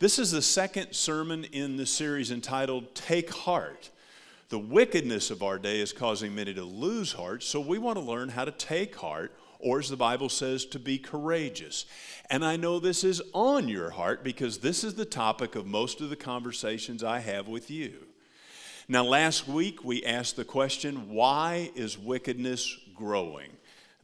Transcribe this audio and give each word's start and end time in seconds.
This 0.00 0.20
is 0.20 0.30
the 0.30 0.42
second 0.42 0.92
sermon 0.92 1.42
in 1.42 1.76
the 1.76 1.84
series 1.84 2.30
entitled 2.30 2.94
Take 2.94 3.30
Heart. 3.30 3.90
The 4.48 4.58
wickedness 4.58 5.32
of 5.32 5.42
our 5.42 5.58
day 5.58 5.80
is 5.80 5.92
causing 5.92 6.36
many 6.36 6.54
to 6.54 6.62
lose 6.62 7.14
heart, 7.14 7.42
so 7.42 7.58
we 7.58 7.78
want 7.78 7.98
to 7.98 8.04
learn 8.04 8.28
how 8.28 8.44
to 8.44 8.52
take 8.52 8.94
heart, 8.94 9.34
or 9.58 9.80
as 9.80 9.88
the 9.88 9.96
Bible 9.96 10.28
says, 10.28 10.64
to 10.66 10.78
be 10.78 10.98
courageous. 10.98 11.84
And 12.30 12.44
I 12.44 12.54
know 12.54 12.78
this 12.78 13.02
is 13.02 13.20
on 13.32 13.66
your 13.66 13.90
heart 13.90 14.22
because 14.22 14.58
this 14.58 14.84
is 14.84 14.94
the 14.94 15.04
topic 15.04 15.56
of 15.56 15.66
most 15.66 16.00
of 16.00 16.10
the 16.10 16.16
conversations 16.16 17.02
I 17.02 17.18
have 17.18 17.48
with 17.48 17.68
you. 17.68 17.94
Now, 18.86 19.02
last 19.02 19.48
week 19.48 19.82
we 19.82 20.04
asked 20.04 20.36
the 20.36 20.44
question 20.44 21.10
why 21.10 21.72
is 21.74 21.98
wickedness 21.98 22.78
growing? 22.94 23.50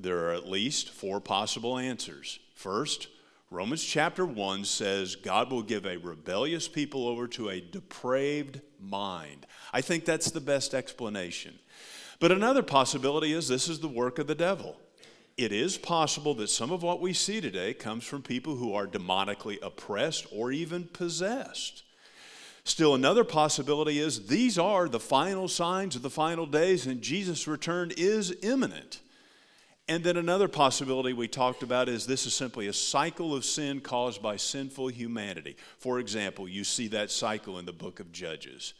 There 0.01 0.27
are 0.27 0.33
at 0.33 0.49
least 0.51 0.91
four 0.91 1.21
possible 1.21 1.79
answers. 1.79 2.41
First, 2.57 3.07
Romans 3.51 3.85
chapter 3.85 4.25
1 4.27 4.65
says 4.65 5.17
God 5.17 5.51
will 5.51 5.63
give 5.63 5.87
a 5.87 5.99
rebellious 5.99 6.67
people 6.67 7.07
over 7.07 7.29
to 7.29 7.51
a 7.51 7.61
depraved 7.61 8.61
mind. 8.81 9.47
I 9.73 9.81
think 9.81 10.05
that's 10.05 10.31
the 10.31 10.41
best 10.41 10.75
explanation. 10.75 11.59
But 12.21 12.33
another 12.33 12.63
possibility 12.63 13.33
is 13.33 13.49
this 13.49 13.69
is 13.69 13.81
the 13.81 13.89
work 13.89 14.19
of 14.19 14.27
the 14.27 14.35
devil. 14.35 14.77
It 15.37 15.53
is 15.53 15.77
possible 15.77 16.35
that 16.37 16.49
some 16.49 16.71
of 16.71 16.83
what 16.83 17.01
we 17.01 17.13
see 17.13 17.41
today 17.41 17.75
comes 17.75 18.05
from 18.05 18.23
people 18.23 18.57
who 18.57 18.73
are 18.73 18.87
demonically 18.87 19.59
oppressed 19.63 20.27
or 20.33 20.53
even 20.53 20.85
possessed. 20.85 21.83
Still, 22.65 22.95
another 22.95 23.25
possibility 23.25 23.99
is 23.99 24.29
these 24.29 24.59
are 24.59 24.89
the 24.89 25.01
final 25.01 25.49
signs 25.49 25.97
of 25.97 26.03
the 26.03 26.11
final 26.11 26.47
days, 26.47 26.87
and 26.87 27.03
Jesus' 27.03 27.47
return 27.47 27.93
is 27.97 28.35
imminent. 28.43 29.01
And 29.87 30.03
then 30.03 30.17
another 30.17 30.49
possibility 30.49 31.13
we 31.13 31.29
talked 31.29 31.63
about 31.63 31.91
is 31.91 32.07
this 32.07 32.25
is 32.25 32.35
simply 32.35 32.69
a 32.69 32.73
cycle 32.73 33.35
of 33.35 33.45
sin 33.45 33.81
caused 33.81 34.23
by 34.23 34.37
sinful 34.37 34.89
humanity. 34.89 35.57
For 35.79 35.99
example, 35.99 36.49
you 36.49 36.65
see 36.65 36.89
that 36.89 37.11
cycle 37.11 37.59
in 37.59 37.67
the 37.67 37.73
book 37.73 38.01
of 38.01 38.11
Judges. 38.11 38.73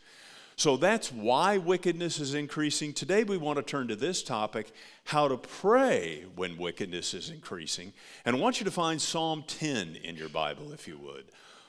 So 0.57 0.77
that's 0.77 1.13
why 1.13 1.59
wickedness 1.59 2.21
is 2.21 2.35
increasing. 2.35 2.95
Today 2.95 3.25
we 3.25 3.37
want 3.37 3.57
to 3.59 3.63
turn 3.63 3.89
to 3.89 3.97
this 3.97 4.23
topic 4.23 4.73
how 5.05 5.29
to 5.29 5.37
pray 5.37 6.25
when 6.37 6.57
wickedness 6.57 7.13
is 7.13 7.29
increasing. 7.29 7.93
And 8.25 8.37
I 8.37 8.39
want 8.39 8.61
you 8.61 8.65
to 8.65 8.71
find 8.71 9.03
Psalm 9.03 9.45
10 9.47 9.97
in 10.05 10.17
your 10.17 10.29
Bible, 10.29 10.73
if 10.73 10.89
you 10.89 10.97
would. 10.99 11.25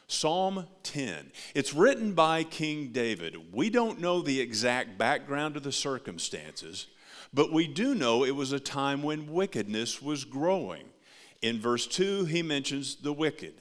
Psalm 0.08 0.68
10. 0.84 1.32
It's 1.56 1.74
written 1.74 2.14
by 2.14 2.44
King 2.44 2.90
David. 2.90 3.52
We 3.52 3.72
don't 3.72 4.00
know 4.00 4.22
the 4.22 4.40
exact 4.40 5.00
background 5.00 5.58
of 5.58 5.64
the 5.64 5.72
circumstances, 5.72 6.86
but 7.34 7.52
we 7.52 7.68
do 7.68 7.96
know 7.96 8.24
it 8.24 8.36
was 8.36 8.52
a 8.52 8.60
time 8.60 9.04
when 9.04 9.32
wickedness 9.32 10.02
was 10.02 10.26
growing. 10.26 10.84
In 11.42 11.60
verse 11.60 11.88
2, 11.88 12.26
he 12.26 12.42
mentions 12.42 12.96
the 12.96 13.14
wicked. 13.14 13.54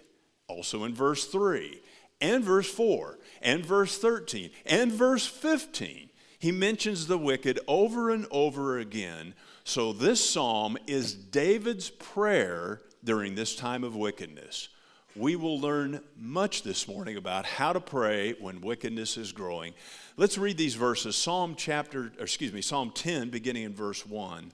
Also 0.46 0.84
in 0.84 0.94
verse 0.94 1.26
3, 1.26 1.80
and 2.20 2.44
verse 2.44 2.70
4, 2.70 3.18
and 3.42 3.64
verse 3.64 3.98
13, 3.98 4.50
and 4.66 4.92
verse 4.92 5.26
15, 5.26 6.10
he 6.38 6.52
mentions 6.52 7.06
the 7.06 7.18
wicked 7.18 7.58
over 7.66 8.10
and 8.10 8.26
over 8.30 8.78
again. 8.78 9.34
So 9.64 9.92
this 9.92 10.28
psalm 10.28 10.76
is 10.86 11.14
David's 11.14 11.88
prayer 11.90 12.82
during 13.02 13.34
this 13.34 13.56
time 13.56 13.84
of 13.84 13.96
wickedness 13.96 14.68
we 15.16 15.36
will 15.36 15.60
learn 15.60 16.00
much 16.18 16.62
this 16.62 16.88
morning 16.88 17.16
about 17.16 17.46
how 17.46 17.72
to 17.72 17.80
pray 17.80 18.34
when 18.40 18.60
wickedness 18.60 19.16
is 19.16 19.32
growing. 19.32 19.74
Let's 20.16 20.38
read 20.38 20.56
these 20.56 20.76
verses. 20.76 21.16
Psalm 21.16 21.56
chapter, 21.56 22.12
excuse 22.20 22.52
me, 22.52 22.62
Psalm 22.62 22.92
10, 22.94 23.30
beginning 23.30 23.64
in 23.64 23.74
verse 23.74 24.06
1. 24.06 24.52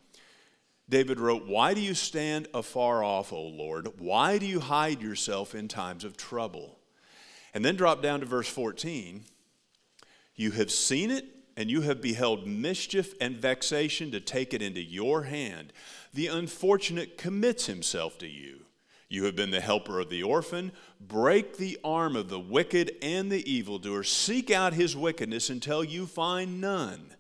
David 0.89 1.21
wrote, 1.21 1.47
Why 1.47 1.75
do 1.75 1.83
you 1.83 1.93
stand 1.93 2.49
afar 2.55 3.05
off, 3.05 3.31
O 3.31 3.43
Lord? 3.43 3.89
Why 3.99 4.39
do 4.39 4.47
you 4.47 4.61
hide 4.61 5.03
yourself 5.03 5.55
in 5.55 5.69
times 5.69 6.03
of 6.03 6.17
trouble? 6.17 6.79
And 7.53 7.63
then 7.63 7.77
drop 7.77 8.01
down 8.01 8.21
to 8.21 8.27
verse 8.27 8.49
14. 8.49 9.25
You 10.35 10.53
have 10.53 10.71
seen 10.71 11.11
it, 11.11 11.27
and 11.59 11.71
you 11.71 11.83
have 11.83 12.01
beheld 12.01 12.47
mischief 12.47 13.13
and 13.21 13.37
vexation 13.37 14.11
to 14.13 14.21
take 14.21 14.55
it 14.55 14.63
into 14.63 14.81
your 14.81 15.25
hand. 15.25 15.75
The 16.15 16.29
unfortunate 16.29 17.19
commits 17.19 17.67
himself 17.67 18.17
to 18.19 18.27
you. 18.27 18.61
You 19.11 19.25
have 19.25 19.35
been 19.35 19.51
the 19.51 19.61
helper 19.61 19.99
of 19.99 20.09
the 20.09 20.23
orphan. 20.23 20.71
Break 21.01 21.57
the 21.57 21.79
arm 21.83 22.15
of 22.15 22.29
the 22.29 22.39
wicked 22.39 22.93
and 23.03 23.31
the 23.31 23.53
evildoer. 23.53 24.05
Seek 24.05 24.53
out 24.53 24.73
his 24.73 24.97
wickedness 24.97 25.51
until 25.51 25.83
you 25.83 26.07
find 26.07 26.61
none. 26.61 27.17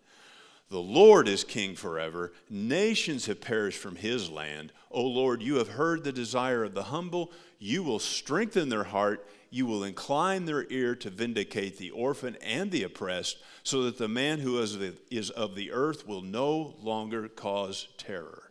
The 0.68 0.78
Lord 0.78 1.26
is 1.26 1.42
king 1.42 1.74
forever. 1.74 2.32
Nations 2.48 3.26
have 3.26 3.40
perished 3.40 3.78
from 3.78 3.96
his 3.96 4.30
land. 4.30 4.72
O 4.92 5.02
Lord, 5.02 5.42
you 5.42 5.56
have 5.56 5.70
heard 5.70 6.04
the 6.04 6.12
desire 6.12 6.62
of 6.62 6.74
the 6.74 6.84
humble. 6.84 7.32
You 7.58 7.82
will 7.82 7.98
strengthen 7.98 8.68
their 8.68 8.84
heart. 8.84 9.28
You 9.50 9.66
will 9.66 9.82
incline 9.82 10.44
their 10.44 10.70
ear 10.70 10.94
to 10.94 11.10
vindicate 11.10 11.76
the 11.76 11.90
orphan 11.90 12.36
and 12.36 12.70
the 12.70 12.84
oppressed, 12.84 13.38
so 13.64 13.82
that 13.82 13.98
the 13.98 14.06
man 14.06 14.38
who 14.38 14.60
is 14.60 15.30
of 15.30 15.56
the 15.56 15.72
earth 15.72 16.06
will 16.06 16.22
no 16.22 16.76
longer 16.80 17.26
cause 17.26 17.88
terror. 17.98 18.49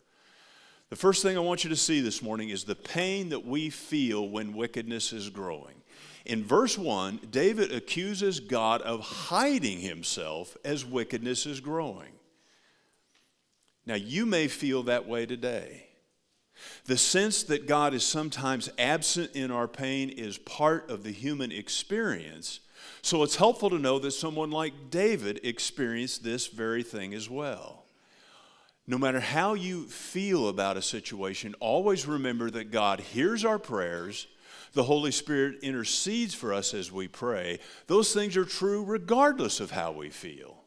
The 0.90 0.96
first 0.96 1.22
thing 1.22 1.38
I 1.38 1.42
want 1.42 1.64
you 1.64 1.70
to 1.70 1.76
see 1.76 2.02
this 2.02 2.24
morning 2.24 2.50
is 2.50 2.64
the 2.64 2.76
pain 2.76 3.30
that 3.30 3.46
we 3.46 3.70
feel 3.70 4.28
when 4.28 4.56
wickedness 4.56 5.14
is 5.14 5.30
growing. 5.30 5.76
In 6.26 6.44
verse 6.44 6.78
1, 6.78 7.28
David 7.30 7.72
accuses 7.72 8.40
God 8.40 8.82
of 8.82 9.02
hiding 9.02 9.80
himself 9.80 10.58
as 10.66 10.84
wickedness 10.84 11.46
is 11.46 11.60
growing. 11.60 12.12
Now, 13.86 13.96
you 13.96 14.26
may 14.26 14.48
feel 14.48 14.84
that 14.84 15.08
way 15.08 15.26
today. 15.26 15.86
The 16.86 16.98
sense 16.98 17.44
that 17.44 17.68
God 17.68 17.94
is 17.94 18.04
sometimes 18.04 18.70
absent 18.78 19.32
in 19.36 19.52
our 19.52 19.68
pain 19.68 20.10
is 20.10 20.38
part 20.40 20.90
of 20.90 21.04
the 21.04 21.12
human 21.12 21.52
experience. 21.52 22.60
So 23.02 23.24
it's 23.24 23.36
helpful 23.36 23.70
to 23.70 23.80
know 23.80 24.00
that 24.00 24.12
someone 24.12 24.52
like 24.52 24.90
David 24.90 25.40
experienced 25.44 26.24
this 26.24 26.48
very 26.48 26.84
thing 26.84 27.14
as 27.14 27.30
well. 27.30 27.79
No 28.90 28.98
matter 28.98 29.20
how 29.20 29.54
you 29.54 29.84
feel 29.84 30.48
about 30.48 30.76
a 30.76 30.82
situation, 30.82 31.54
always 31.60 32.08
remember 32.08 32.50
that 32.50 32.72
God 32.72 33.00
hears 33.00 33.46
our 33.46 33.60
prayers. 33.60 34.26
The 34.74 34.82
Holy 34.82 35.12
Spirit 35.12 35.60
intercedes 35.62 36.34
for 36.34 36.52
us 36.52 36.74
as 36.74 36.92
we 36.92 37.08
pray. 37.08 37.60
Those 37.86 38.12
things 38.16 38.36
are 38.36 38.46
true 38.46 38.84
regardless 38.84 39.60
of 39.60 39.70
how 39.70 39.92
we 39.92 40.10
feel. 40.10 40.64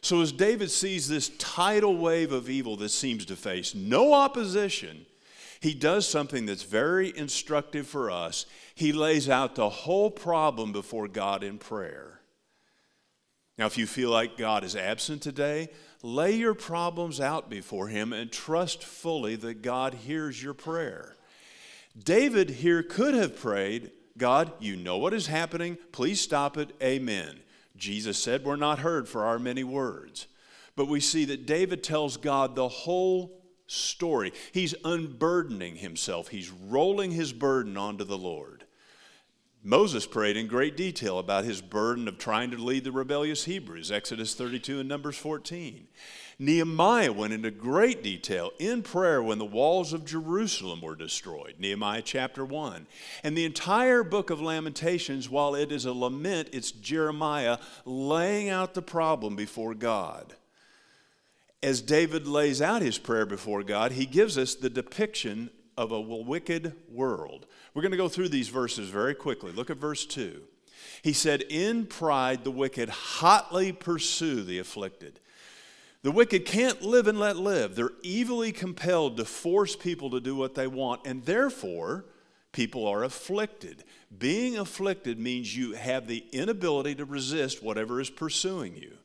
So, 0.00 0.22
as 0.22 0.32
David 0.32 0.70
sees 0.70 1.08
this 1.08 1.28
tidal 1.36 1.98
wave 1.98 2.32
of 2.32 2.48
evil 2.48 2.78
that 2.78 2.88
seems 2.88 3.26
to 3.26 3.36
face 3.36 3.74
no 3.74 4.14
opposition, 4.14 5.04
he 5.60 5.74
does 5.74 6.08
something 6.08 6.46
that's 6.46 6.62
very 6.62 7.14
instructive 7.14 7.86
for 7.86 8.10
us. 8.10 8.46
He 8.74 8.94
lays 8.94 9.28
out 9.28 9.56
the 9.56 9.68
whole 9.68 10.10
problem 10.10 10.72
before 10.72 11.06
God 11.06 11.44
in 11.44 11.58
prayer. 11.58 12.12
Now, 13.58 13.66
if 13.66 13.76
you 13.76 13.86
feel 13.86 14.08
like 14.10 14.38
God 14.38 14.64
is 14.64 14.74
absent 14.74 15.20
today, 15.20 15.68
lay 16.02 16.32
your 16.32 16.54
problems 16.54 17.20
out 17.20 17.48
before 17.48 17.88
Him 17.88 18.12
and 18.12 18.30
trust 18.30 18.84
fully 18.84 19.36
that 19.36 19.62
God 19.62 19.94
hears 19.94 20.42
your 20.42 20.54
prayer. 20.54 21.16
David 21.98 22.50
here 22.50 22.82
could 22.82 23.14
have 23.14 23.38
prayed, 23.38 23.92
God, 24.18 24.52
you 24.60 24.76
know 24.76 24.98
what 24.98 25.14
is 25.14 25.26
happening. 25.26 25.78
Please 25.92 26.20
stop 26.20 26.56
it. 26.56 26.70
Amen. 26.82 27.40
Jesus 27.76 28.18
said, 28.18 28.44
We're 28.44 28.56
not 28.56 28.80
heard 28.80 29.08
for 29.08 29.24
our 29.24 29.38
many 29.38 29.64
words. 29.64 30.26
But 30.74 30.88
we 30.88 31.00
see 31.00 31.24
that 31.26 31.46
David 31.46 31.82
tells 31.82 32.16
God 32.16 32.54
the 32.54 32.68
whole 32.68 33.42
story. 33.66 34.32
He's 34.52 34.74
unburdening 34.84 35.76
himself, 35.76 36.28
he's 36.28 36.50
rolling 36.50 37.10
his 37.10 37.32
burden 37.32 37.76
onto 37.76 38.04
the 38.04 38.18
Lord. 38.18 38.61
Moses 39.64 40.06
prayed 40.06 40.36
in 40.36 40.48
great 40.48 40.76
detail 40.76 41.20
about 41.20 41.44
his 41.44 41.60
burden 41.60 42.08
of 42.08 42.18
trying 42.18 42.50
to 42.50 42.56
lead 42.56 42.82
the 42.82 42.90
rebellious 42.90 43.44
Hebrews, 43.44 43.92
Exodus 43.92 44.34
32 44.34 44.80
and 44.80 44.88
Numbers 44.88 45.16
14. 45.16 45.86
Nehemiah 46.40 47.12
went 47.12 47.32
into 47.32 47.52
great 47.52 48.02
detail 48.02 48.50
in 48.58 48.82
prayer 48.82 49.22
when 49.22 49.38
the 49.38 49.44
walls 49.44 49.92
of 49.92 50.04
Jerusalem 50.04 50.80
were 50.80 50.96
destroyed, 50.96 51.54
Nehemiah 51.60 52.02
chapter 52.02 52.44
1. 52.44 52.88
And 53.22 53.36
the 53.36 53.44
entire 53.44 54.02
book 54.02 54.30
of 54.30 54.40
Lamentations, 54.40 55.30
while 55.30 55.54
it 55.54 55.70
is 55.70 55.84
a 55.84 55.92
lament, 55.92 56.48
it's 56.52 56.72
Jeremiah 56.72 57.58
laying 57.84 58.48
out 58.48 58.74
the 58.74 58.82
problem 58.82 59.36
before 59.36 59.74
God. 59.74 60.34
As 61.62 61.80
David 61.80 62.26
lays 62.26 62.60
out 62.60 62.82
his 62.82 62.98
prayer 62.98 63.26
before 63.26 63.62
God, 63.62 63.92
he 63.92 64.06
gives 64.06 64.36
us 64.36 64.56
the 64.56 64.70
depiction 64.70 65.50
of 65.76 65.92
a 65.92 66.00
wicked 66.00 66.74
world. 66.88 67.46
We're 67.74 67.82
going 67.82 67.92
to 67.92 67.98
go 67.98 68.08
through 68.08 68.28
these 68.28 68.48
verses 68.48 68.88
very 68.88 69.14
quickly. 69.14 69.52
Look 69.52 69.70
at 69.70 69.76
verse 69.78 70.04
2. 70.06 70.42
He 71.02 71.12
said, 71.12 71.42
In 71.42 71.86
pride, 71.86 72.44
the 72.44 72.50
wicked 72.50 72.88
hotly 72.88 73.72
pursue 73.72 74.42
the 74.42 74.58
afflicted. 74.58 75.20
The 76.02 76.10
wicked 76.10 76.44
can't 76.44 76.82
live 76.82 77.06
and 77.06 77.18
let 77.18 77.36
live. 77.36 77.76
They're 77.76 77.92
evilly 78.04 78.52
compelled 78.52 79.16
to 79.16 79.24
force 79.24 79.76
people 79.76 80.10
to 80.10 80.20
do 80.20 80.34
what 80.34 80.54
they 80.54 80.66
want, 80.66 81.06
and 81.06 81.24
therefore, 81.24 82.04
people 82.50 82.86
are 82.86 83.04
afflicted. 83.04 83.84
Being 84.16 84.58
afflicted 84.58 85.18
means 85.18 85.56
you 85.56 85.72
have 85.72 86.08
the 86.08 86.24
inability 86.32 86.96
to 86.96 87.04
resist 87.04 87.62
whatever 87.62 88.00
is 88.00 88.10
pursuing 88.10 88.76
you. 88.76 88.98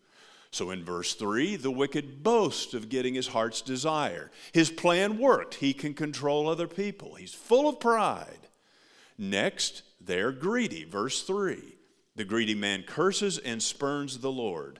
So 0.52 0.72
in 0.72 0.84
verse 0.84 1.14
3, 1.14 1.56
the 1.58 1.72
wicked 1.72 2.24
boasts 2.24 2.74
of 2.74 2.90
getting 2.90 3.14
his 3.14 3.28
heart's 3.28 3.62
desire. 3.62 4.32
His 4.52 4.70
plan 4.70 5.18
worked. 5.18 5.56
He 5.56 5.74
can 5.74 5.94
control 5.94 6.48
other 6.48 6.68
people. 6.68 7.16
He's 7.16 7.34
full 7.34 7.68
of 7.68 7.80
pride. 7.80 8.48
Next, 9.18 9.84
they're 10.00 10.32
greedy. 10.32 10.84
Verse 10.84 11.24
3 11.24 11.76
The 12.16 12.24
greedy 12.24 12.56
man 12.56 12.84
curses 12.84 13.38
and 13.38 13.62
spurns 13.62 14.20
the 14.20 14.32
Lord. 14.32 14.80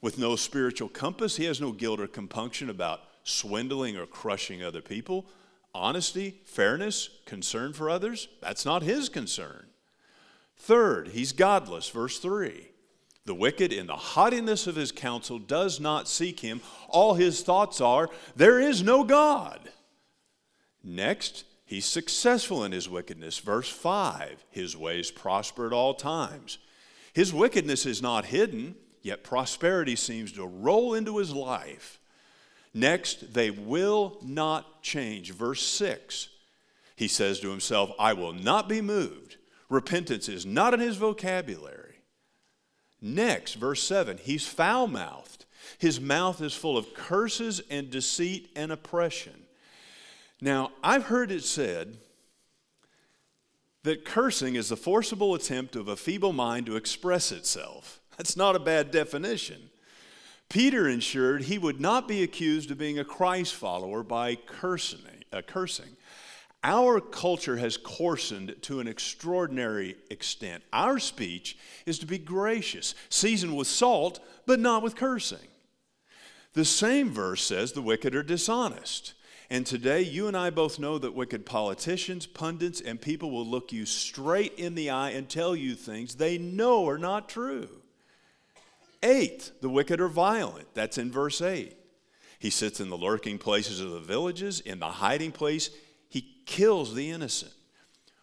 With 0.00 0.18
no 0.18 0.36
spiritual 0.36 0.88
compass, 0.88 1.36
he 1.36 1.44
has 1.44 1.60
no 1.60 1.72
guilt 1.72 2.00
or 2.00 2.06
compunction 2.06 2.68
about 2.68 3.00
swindling 3.22 3.96
or 3.96 4.06
crushing 4.06 4.62
other 4.62 4.82
people. 4.82 5.26
Honesty, 5.74 6.40
fairness, 6.44 7.08
concern 7.26 7.72
for 7.72 7.90
others, 7.90 8.28
that's 8.40 8.64
not 8.64 8.82
his 8.82 9.08
concern. 9.08 9.66
Third, 10.56 11.08
he's 11.08 11.32
godless. 11.32 11.88
Verse 11.88 12.18
3. 12.18 12.68
The 13.26 13.34
wicked, 13.34 13.72
in 13.72 13.86
the 13.86 13.96
haughtiness 13.96 14.66
of 14.66 14.76
his 14.76 14.92
counsel, 14.92 15.38
does 15.38 15.80
not 15.80 16.08
seek 16.08 16.40
him. 16.40 16.60
All 16.88 17.14
his 17.14 17.42
thoughts 17.42 17.80
are, 17.80 18.10
there 18.36 18.60
is 18.60 18.82
no 18.82 19.02
God. 19.02 19.60
Next, 20.82 21.44
he's 21.64 21.86
successful 21.86 22.64
in 22.64 22.72
his 22.72 22.88
wickedness. 22.88 23.38
Verse 23.38 23.70
5 23.70 24.44
His 24.50 24.76
ways 24.76 25.10
prosper 25.10 25.66
at 25.66 25.72
all 25.72 25.94
times. 25.94 26.58
His 27.14 27.32
wickedness 27.32 27.86
is 27.86 28.02
not 28.02 28.26
hidden, 28.26 28.74
yet 29.00 29.24
prosperity 29.24 29.96
seems 29.96 30.32
to 30.32 30.46
roll 30.46 30.94
into 30.94 31.16
his 31.16 31.32
life. 31.32 32.00
Next, 32.74 33.32
they 33.32 33.50
will 33.50 34.18
not 34.20 34.82
change. 34.82 35.32
Verse 35.32 35.62
6 35.62 36.28
He 36.94 37.08
says 37.08 37.40
to 37.40 37.48
himself, 37.50 37.90
I 37.98 38.12
will 38.12 38.34
not 38.34 38.68
be 38.68 38.82
moved. 38.82 39.36
Repentance 39.70 40.28
is 40.28 40.44
not 40.44 40.74
in 40.74 40.80
his 40.80 40.96
vocabulary. 40.96 41.83
Next, 43.06 43.56
verse 43.56 43.82
7, 43.82 44.18
he's 44.22 44.46
foul 44.46 44.86
mouthed. 44.86 45.44
His 45.76 46.00
mouth 46.00 46.40
is 46.40 46.54
full 46.54 46.78
of 46.78 46.94
curses 46.94 47.60
and 47.68 47.90
deceit 47.90 48.50
and 48.56 48.72
oppression. 48.72 49.42
Now, 50.40 50.72
I've 50.82 51.04
heard 51.04 51.30
it 51.30 51.44
said 51.44 51.98
that 53.82 54.06
cursing 54.06 54.54
is 54.54 54.70
the 54.70 54.76
forcible 54.76 55.34
attempt 55.34 55.76
of 55.76 55.86
a 55.86 55.96
feeble 55.96 56.32
mind 56.32 56.64
to 56.64 56.76
express 56.76 57.30
itself. 57.30 58.00
That's 58.16 58.38
not 58.38 58.56
a 58.56 58.60
bad 58.60 58.90
definition. 58.90 59.68
Peter 60.48 60.88
ensured 60.88 61.42
he 61.42 61.58
would 61.58 61.80
not 61.80 62.08
be 62.08 62.22
accused 62.22 62.70
of 62.70 62.78
being 62.78 62.98
a 62.98 63.04
Christ 63.04 63.54
follower 63.54 64.02
by 64.02 64.34
cursing. 64.34 65.00
Uh, 65.30 65.42
cursing. 65.42 65.96
Our 66.64 66.98
culture 66.98 67.58
has 67.58 67.76
coarsened 67.76 68.56
to 68.62 68.80
an 68.80 68.88
extraordinary 68.88 69.96
extent. 70.10 70.62
Our 70.72 70.98
speech 70.98 71.58
is 71.84 71.98
to 71.98 72.06
be 72.06 72.16
gracious, 72.16 72.94
seasoned 73.10 73.54
with 73.54 73.66
salt, 73.66 74.18
but 74.46 74.58
not 74.58 74.82
with 74.82 74.96
cursing. 74.96 75.46
The 76.54 76.64
same 76.64 77.10
verse 77.10 77.44
says 77.44 77.72
the 77.72 77.82
wicked 77.82 78.14
are 78.14 78.22
dishonest. 78.22 79.12
And 79.50 79.66
today, 79.66 80.00
you 80.00 80.26
and 80.26 80.34
I 80.34 80.48
both 80.48 80.78
know 80.78 80.96
that 80.96 81.14
wicked 81.14 81.44
politicians, 81.44 82.26
pundits, 82.26 82.80
and 82.80 82.98
people 82.98 83.30
will 83.30 83.46
look 83.46 83.70
you 83.70 83.84
straight 83.84 84.54
in 84.54 84.74
the 84.74 84.88
eye 84.88 85.10
and 85.10 85.28
tell 85.28 85.54
you 85.54 85.74
things 85.74 86.14
they 86.14 86.38
know 86.38 86.88
are 86.88 86.96
not 86.96 87.28
true. 87.28 87.68
Eighth, 89.02 89.52
the 89.60 89.68
wicked 89.68 90.00
are 90.00 90.08
violent. 90.08 90.72
That's 90.72 90.96
in 90.96 91.12
verse 91.12 91.42
8. 91.42 91.76
He 92.38 92.48
sits 92.48 92.80
in 92.80 92.88
the 92.88 92.96
lurking 92.96 93.36
places 93.36 93.80
of 93.80 93.90
the 93.90 94.00
villages, 94.00 94.60
in 94.60 94.78
the 94.78 94.86
hiding 94.86 95.30
place 95.30 95.68
kills 96.46 96.94
the 96.94 97.10
innocent. 97.10 97.52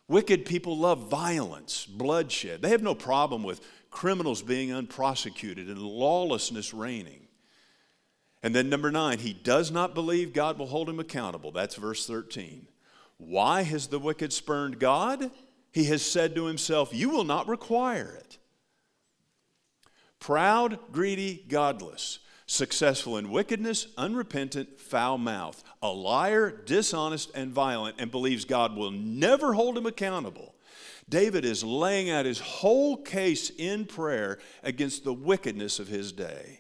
Wicked 0.08 0.46
people 0.46 0.78
love 0.78 1.10
violence, 1.10 1.86
bloodshed. 1.86 2.62
They 2.62 2.70
have 2.70 2.84
no 2.84 2.96
problem 2.96 3.44
with 3.44 3.62
criminals 3.90 4.42
being 4.42 4.74
unprosecuted 4.74 5.68
and 5.68 5.80
lawlessness 5.80 6.74
reigning. 6.74 7.28
And 8.44 8.56
then, 8.56 8.70
number 8.70 8.92
nine, 8.92 9.20
he 9.20 9.34
does 9.34 9.72
not 9.72 9.94
believe 9.94 10.34
God 10.34 10.58
will 10.58 10.68
hold 10.68 10.90
him 10.90 11.00
accountable. 11.00 11.52
That's 11.52 11.76
verse 11.76 12.08
13. 12.08 12.68
Why 13.18 13.62
has 13.62 13.88
the 13.88 14.00
wicked 14.00 14.34
spurned 14.34 14.80
God? 14.80 15.30
He 15.72 15.86
has 15.86 16.02
said 16.02 16.36
to 16.36 16.46
himself, 16.46 16.94
You 16.94 17.10
will 17.10 17.24
not 17.24 17.48
require 17.48 18.14
it. 18.16 18.38
Proud, 20.20 20.80
greedy, 20.92 21.46
godless 21.48 22.20
successful 22.52 23.16
in 23.18 23.32
wickedness, 23.32 23.88
unrepentant, 23.98 24.78
foul 24.78 25.18
mouth, 25.18 25.64
a 25.82 25.88
liar, 25.88 26.52
dishonest, 26.52 27.32
and 27.34 27.50
violent, 27.50 27.96
and 27.98 28.12
believes 28.12 28.44
God 28.44 28.76
will 28.76 28.92
never 28.92 29.54
hold 29.54 29.78
him 29.78 29.86
accountable. 29.86 30.54
David 31.08 31.46
is 31.46 31.64
laying 31.64 32.10
out 32.10 32.26
his 32.26 32.42
whole 32.42 32.98
case 32.98 33.52
in 33.58 33.86
prayer 33.86 34.38
against 34.64 35.06
the 35.06 35.14
wickedness 35.14 35.80
of 35.80 35.88
his 35.88 36.12
day. 36.12 36.60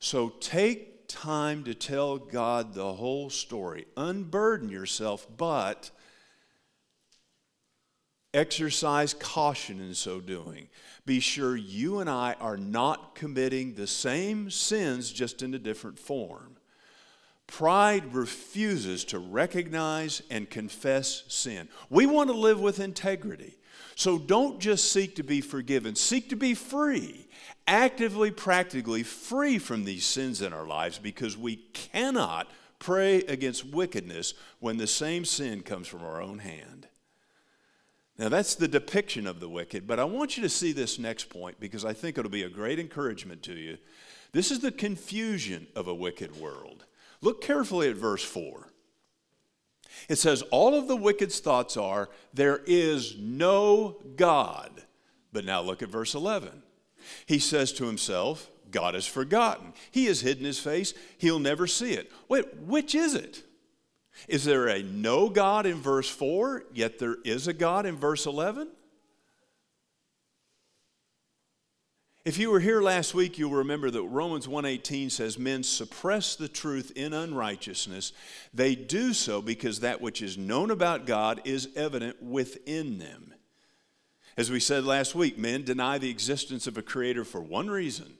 So 0.00 0.30
take 0.40 1.06
time 1.06 1.62
to 1.62 1.74
tell 1.74 2.18
God 2.18 2.74
the 2.74 2.94
whole 2.94 3.30
story. 3.30 3.86
Unburden 3.96 4.68
yourself, 4.68 5.28
but 5.36 5.92
exercise 8.34 9.14
caution 9.14 9.80
in 9.80 9.94
so 9.94 10.20
doing 10.20 10.68
be 11.06 11.20
sure 11.20 11.54
you 11.56 11.98
and 11.98 12.08
I 12.08 12.34
are 12.40 12.56
not 12.56 13.14
committing 13.14 13.74
the 13.74 13.86
same 13.86 14.50
sins 14.50 15.12
just 15.12 15.42
in 15.42 15.52
a 15.52 15.58
different 15.58 15.98
form. 15.98 16.56
Pride 17.46 18.14
refuses 18.14 19.04
to 19.06 19.18
recognize 19.18 20.22
and 20.30 20.48
confess 20.48 21.24
sin. 21.28 21.68
We 21.90 22.06
want 22.06 22.30
to 22.30 22.36
live 22.36 22.58
with 22.58 22.80
integrity. 22.80 23.58
So 23.96 24.18
don't 24.18 24.60
just 24.60 24.90
seek 24.90 25.16
to 25.16 25.22
be 25.22 25.40
forgiven, 25.40 25.94
seek 25.94 26.30
to 26.30 26.36
be 26.36 26.54
free, 26.54 27.28
actively, 27.66 28.30
practically 28.30 29.02
free 29.02 29.58
from 29.58 29.84
these 29.84 30.06
sins 30.06 30.40
in 30.40 30.52
our 30.52 30.66
lives 30.66 30.98
because 30.98 31.36
we 31.36 31.56
cannot 31.74 32.50
pray 32.78 33.18
against 33.22 33.66
wickedness 33.66 34.34
when 34.58 34.78
the 34.78 34.86
same 34.86 35.24
sin 35.24 35.62
comes 35.62 35.86
from 35.86 36.02
our 36.02 36.20
own 36.20 36.38
hand. 36.38 36.83
Now, 38.18 38.28
that's 38.28 38.54
the 38.54 38.68
depiction 38.68 39.26
of 39.26 39.40
the 39.40 39.48
wicked, 39.48 39.86
but 39.86 39.98
I 39.98 40.04
want 40.04 40.36
you 40.36 40.42
to 40.44 40.48
see 40.48 40.72
this 40.72 40.98
next 40.98 41.30
point 41.30 41.58
because 41.58 41.84
I 41.84 41.92
think 41.92 42.16
it'll 42.16 42.30
be 42.30 42.44
a 42.44 42.48
great 42.48 42.78
encouragement 42.78 43.42
to 43.44 43.54
you. 43.54 43.78
This 44.32 44.50
is 44.50 44.60
the 44.60 44.70
confusion 44.70 45.66
of 45.74 45.88
a 45.88 45.94
wicked 45.94 46.36
world. 46.40 46.84
Look 47.20 47.40
carefully 47.40 47.88
at 47.88 47.96
verse 47.96 48.22
4. 48.22 48.68
It 50.08 50.16
says, 50.16 50.42
All 50.50 50.74
of 50.74 50.88
the 50.88 50.96
wicked's 50.96 51.40
thoughts 51.40 51.76
are, 51.76 52.08
there 52.32 52.60
is 52.66 53.16
no 53.18 53.96
God. 54.16 54.82
But 55.32 55.44
now 55.44 55.60
look 55.62 55.82
at 55.82 55.88
verse 55.88 56.14
11. 56.14 56.62
He 57.26 57.38
says 57.38 57.72
to 57.74 57.86
himself, 57.86 58.50
God 58.70 58.94
has 58.94 59.06
forgotten. 59.06 59.72
He 59.90 60.06
has 60.06 60.20
hidden 60.20 60.44
his 60.44 60.58
face. 60.58 60.94
He'll 61.18 61.38
never 61.38 61.66
see 61.66 61.92
it. 61.92 62.10
Wait, 62.28 62.56
which 62.58 62.94
is 62.94 63.14
it? 63.14 63.43
Is 64.28 64.44
there 64.44 64.68
a 64.68 64.82
no 64.82 65.28
God 65.28 65.66
in 65.66 65.80
verse 65.80 66.08
4, 66.08 66.64
yet 66.72 66.98
there 66.98 67.16
is 67.24 67.48
a 67.48 67.52
God 67.52 67.86
in 67.86 67.96
verse 67.96 68.26
11? 68.26 68.68
If 72.24 72.38
you 72.38 72.50
were 72.50 72.60
here 72.60 72.80
last 72.80 73.12
week, 73.12 73.38
you'll 73.38 73.50
remember 73.50 73.90
that 73.90 74.02
Romans 74.02 74.48
1:18 74.48 75.10
says 75.10 75.38
men 75.38 75.62
suppress 75.62 76.36
the 76.36 76.48
truth 76.48 76.90
in 76.96 77.12
unrighteousness. 77.12 78.12
They 78.54 78.74
do 78.74 79.12
so 79.12 79.42
because 79.42 79.80
that 79.80 80.00
which 80.00 80.22
is 80.22 80.38
known 80.38 80.70
about 80.70 81.04
God 81.04 81.42
is 81.44 81.68
evident 81.76 82.22
within 82.22 82.98
them. 82.98 83.34
As 84.38 84.50
we 84.50 84.58
said 84.58 84.84
last 84.84 85.14
week, 85.14 85.36
men 85.36 85.64
deny 85.64 85.98
the 85.98 86.08
existence 86.08 86.66
of 86.66 86.78
a 86.78 86.82
creator 86.82 87.24
for 87.24 87.42
one 87.42 87.68
reason 87.68 88.16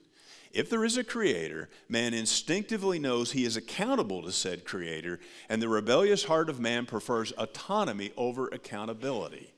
if 0.55 0.71
there 0.71 0.85
is 0.85 0.97
a 0.97 1.05
creator, 1.05 1.69
man 1.89 2.15
instinctively 2.15 2.99
knows 2.99 3.33
he 3.33 3.45
is 3.45 3.57
accountable 3.57 4.23
to 4.23 4.33
said 4.33 4.65
creator, 4.65 5.21
and 5.49 5.61
the 5.61 5.69
rebellious 5.69 6.25
heart 6.25 6.49
of 6.49 6.61
man 6.61 6.87
prefers 6.87 7.33
autonomy 7.33 8.13
over 8.17 8.49
accountability. 8.49 9.53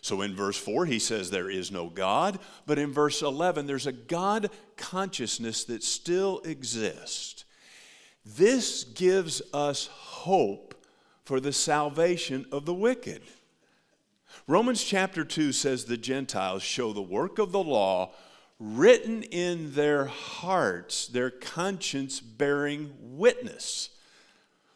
So 0.00 0.20
in 0.20 0.34
verse 0.36 0.58
4, 0.58 0.86
he 0.86 0.98
says 0.98 1.30
there 1.30 1.48
is 1.48 1.70
no 1.70 1.88
God, 1.88 2.38
but 2.66 2.78
in 2.78 2.92
verse 2.92 3.22
11, 3.22 3.66
there's 3.66 3.86
a 3.86 3.92
God 3.92 4.50
consciousness 4.76 5.64
that 5.64 5.82
still 5.82 6.40
exists. 6.40 7.44
This 8.26 8.84
gives 8.84 9.40
us 9.54 9.86
hope 9.86 10.74
for 11.24 11.40
the 11.40 11.52
salvation 11.52 12.44
of 12.52 12.66
the 12.66 12.74
wicked. 12.74 13.22
Romans 14.46 14.84
chapter 14.84 15.24
2 15.24 15.52
says 15.52 15.84
the 15.84 15.96
Gentiles 15.96 16.62
show 16.62 16.92
the 16.92 17.00
work 17.00 17.38
of 17.38 17.52
the 17.52 17.62
law 17.62 18.12
written 18.64 19.22
in 19.22 19.74
their 19.74 20.06
hearts, 20.06 21.06
their 21.06 21.30
conscience 21.30 22.20
bearing 22.20 22.94
witness. 22.98 23.90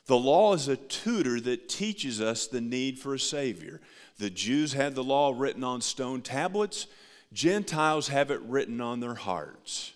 The 0.06 0.18
law 0.18 0.52
is 0.52 0.68
a 0.68 0.76
tutor 0.76 1.40
that 1.40 1.68
teaches 1.68 2.20
us 2.20 2.46
the 2.46 2.60
need 2.60 2.98
for 2.98 3.14
a 3.14 3.18
Savior. 3.18 3.80
The 4.18 4.30
Jews 4.30 4.74
had 4.74 4.94
the 4.94 5.04
law 5.04 5.32
written 5.34 5.64
on 5.64 5.80
stone 5.80 6.20
tablets, 6.20 6.86
Gentiles 7.32 8.08
have 8.08 8.30
it 8.30 8.40
written 8.42 8.80
on 8.80 9.00
their 9.00 9.14
hearts. 9.14 9.92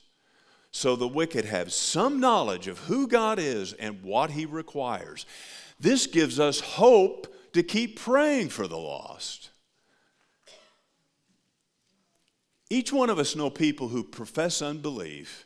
So 0.70 0.96
the 0.96 1.08
wicked 1.08 1.44
have 1.44 1.72
some 1.72 2.20
knowledge 2.20 2.66
of 2.68 2.78
who 2.80 3.06
God 3.06 3.38
is 3.38 3.72
and 3.74 4.02
what 4.02 4.30
He 4.30 4.46
requires. 4.46 5.26
This 5.78 6.06
gives 6.06 6.40
us 6.40 6.60
hope 6.60 7.34
to 7.52 7.62
keep 7.62 7.98
praying 8.00 8.48
for 8.48 8.66
the 8.66 8.78
lost. 8.78 9.50
Each 12.72 12.90
one 12.90 13.10
of 13.10 13.18
us 13.18 13.36
know 13.36 13.50
people 13.50 13.88
who 13.88 14.02
profess 14.02 14.62
unbelief, 14.62 15.44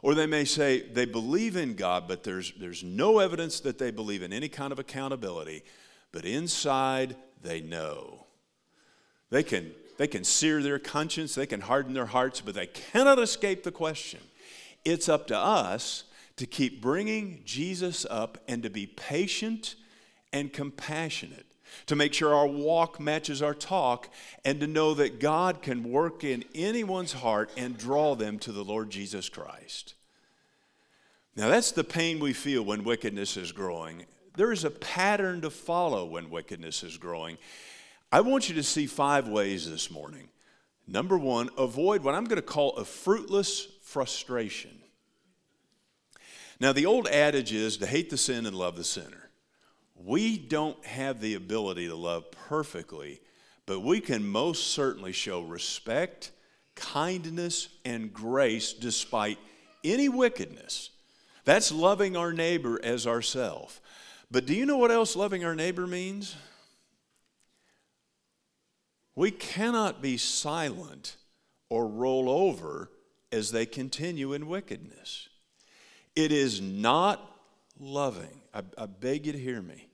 or 0.00 0.14
they 0.14 0.26
may 0.26 0.44
say 0.44 0.82
they 0.82 1.06
believe 1.06 1.56
in 1.56 1.74
God, 1.74 2.06
but 2.06 2.22
there's, 2.22 2.52
there's 2.56 2.84
no 2.84 3.18
evidence 3.18 3.58
that 3.58 3.78
they 3.78 3.90
believe 3.90 4.22
in 4.22 4.32
any 4.32 4.48
kind 4.48 4.70
of 4.70 4.78
accountability, 4.78 5.64
but 6.12 6.24
inside 6.24 7.16
they 7.42 7.60
know. 7.60 8.26
They 9.30 9.42
can, 9.42 9.72
they 9.98 10.06
can 10.06 10.22
sear 10.22 10.62
their 10.62 10.78
conscience, 10.78 11.34
they 11.34 11.46
can 11.46 11.62
harden 11.62 11.94
their 11.94 12.06
hearts, 12.06 12.40
but 12.40 12.54
they 12.54 12.68
cannot 12.68 13.18
escape 13.18 13.64
the 13.64 13.72
question. 13.72 14.20
It's 14.84 15.08
up 15.08 15.26
to 15.26 15.36
us 15.36 16.04
to 16.36 16.46
keep 16.46 16.80
bringing 16.80 17.42
Jesus 17.44 18.06
up 18.08 18.38
and 18.46 18.62
to 18.62 18.70
be 18.70 18.86
patient 18.86 19.74
and 20.32 20.52
compassionate, 20.52 21.46
to 21.86 21.96
make 21.96 22.14
sure 22.14 22.34
our 22.34 22.46
walk 22.46 23.00
matches 23.00 23.42
our 23.42 23.54
talk, 23.54 24.08
and 24.44 24.60
to 24.60 24.66
know 24.66 24.94
that 24.94 25.20
God 25.20 25.62
can 25.62 25.90
work 25.90 26.24
in 26.24 26.44
anyone's 26.54 27.12
heart 27.12 27.50
and 27.56 27.76
draw 27.78 28.14
them 28.14 28.38
to 28.40 28.52
the 28.52 28.64
Lord 28.64 28.90
Jesus 28.90 29.28
Christ. 29.28 29.94
Now, 31.34 31.48
that's 31.48 31.72
the 31.72 31.84
pain 31.84 32.20
we 32.20 32.32
feel 32.32 32.62
when 32.62 32.84
wickedness 32.84 33.36
is 33.36 33.52
growing. 33.52 34.04
There 34.36 34.52
is 34.52 34.64
a 34.64 34.70
pattern 34.70 35.40
to 35.42 35.50
follow 35.50 36.04
when 36.04 36.30
wickedness 36.30 36.82
is 36.82 36.98
growing. 36.98 37.38
I 38.10 38.20
want 38.20 38.48
you 38.48 38.54
to 38.56 38.62
see 38.62 38.86
five 38.86 39.28
ways 39.28 39.70
this 39.70 39.90
morning. 39.90 40.28
Number 40.86 41.16
one, 41.16 41.48
avoid 41.56 42.02
what 42.02 42.14
I'm 42.14 42.24
going 42.24 42.36
to 42.36 42.42
call 42.42 42.76
a 42.76 42.84
fruitless 42.84 43.66
frustration. 43.82 44.70
Now, 46.60 46.72
the 46.72 46.86
old 46.86 47.08
adage 47.08 47.52
is 47.52 47.78
to 47.78 47.86
hate 47.86 48.10
the 48.10 48.18
sin 48.18 48.46
and 48.46 48.54
love 48.54 48.76
the 48.76 48.84
sinner. 48.84 49.21
We 50.04 50.38
don't 50.38 50.84
have 50.84 51.20
the 51.20 51.34
ability 51.34 51.88
to 51.88 51.94
love 51.94 52.30
perfectly, 52.30 53.20
but 53.66 53.80
we 53.80 54.00
can 54.00 54.26
most 54.26 54.68
certainly 54.68 55.12
show 55.12 55.42
respect, 55.42 56.32
kindness, 56.74 57.68
and 57.84 58.12
grace 58.12 58.72
despite 58.72 59.38
any 59.84 60.08
wickedness. 60.08 60.90
That's 61.44 61.70
loving 61.72 62.16
our 62.16 62.32
neighbor 62.32 62.80
as 62.82 63.06
ourself. 63.06 63.80
But 64.30 64.46
do 64.46 64.54
you 64.54 64.66
know 64.66 64.78
what 64.78 64.90
else 64.90 65.14
loving 65.14 65.44
our 65.44 65.54
neighbor 65.54 65.86
means? 65.86 66.36
We 69.14 69.30
cannot 69.30 70.00
be 70.00 70.16
silent 70.16 71.16
or 71.68 71.86
roll 71.86 72.30
over 72.30 72.90
as 73.30 73.50
they 73.50 73.66
continue 73.66 74.32
in 74.32 74.46
wickedness. 74.46 75.28
It 76.16 76.32
is 76.32 76.60
not 76.60 77.20
loving. 77.78 78.40
I, 78.54 78.62
I, 78.78 78.86
beg 78.86 79.26
you 79.26 79.32
to 79.32 79.38
hear 79.38 79.60
me. 79.60 79.88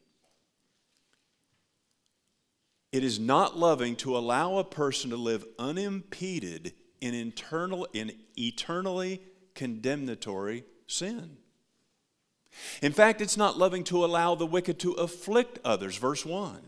It 2.90 3.04
is 3.04 3.18
not 3.18 3.58
loving 3.58 3.96
to 3.96 4.16
allow 4.16 4.56
a 4.56 4.64
person 4.64 5.10
to 5.10 5.16
live 5.16 5.44
unimpeded 5.58 6.72
in 7.00 7.14
internal 7.14 7.86
in 7.92 8.12
eternally 8.36 9.20
condemnatory 9.54 10.64
sin. 10.86 11.36
In 12.80 12.92
fact, 12.92 13.20
it's 13.20 13.36
not 13.36 13.58
loving 13.58 13.84
to 13.84 14.04
allow 14.04 14.34
the 14.34 14.46
wicked 14.46 14.78
to 14.80 14.92
afflict 14.92 15.58
others, 15.64 15.96
verse 15.96 16.24
1, 16.24 16.60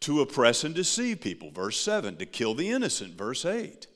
to 0.00 0.20
oppress 0.20 0.64
and 0.64 0.74
deceive 0.74 1.20
people, 1.20 1.50
verse 1.50 1.78
7, 1.80 2.16
to 2.16 2.26
kill 2.26 2.54
the 2.54 2.70
innocent, 2.70 3.16
verse 3.16 3.44
8. 3.44 3.86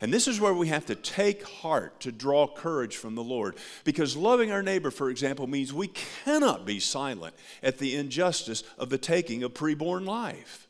And 0.00 0.12
this 0.12 0.28
is 0.28 0.40
where 0.40 0.54
we 0.54 0.68
have 0.68 0.86
to 0.86 0.94
take 0.94 1.44
heart 1.44 2.00
to 2.00 2.12
draw 2.12 2.46
courage 2.46 2.96
from 2.96 3.14
the 3.14 3.24
Lord. 3.24 3.56
Because 3.84 4.16
loving 4.16 4.52
our 4.52 4.62
neighbor, 4.62 4.90
for 4.90 5.10
example, 5.10 5.46
means 5.46 5.72
we 5.72 5.88
cannot 5.88 6.66
be 6.66 6.80
silent 6.80 7.34
at 7.62 7.78
the 7.78 7.96
injustice 7.96 8.62
of 8.78 8.90
the 8.90 8.98
taking 8.98 9.42
of 9.42 9.54
preborn 9.54 10.06
life. 10.06 10.68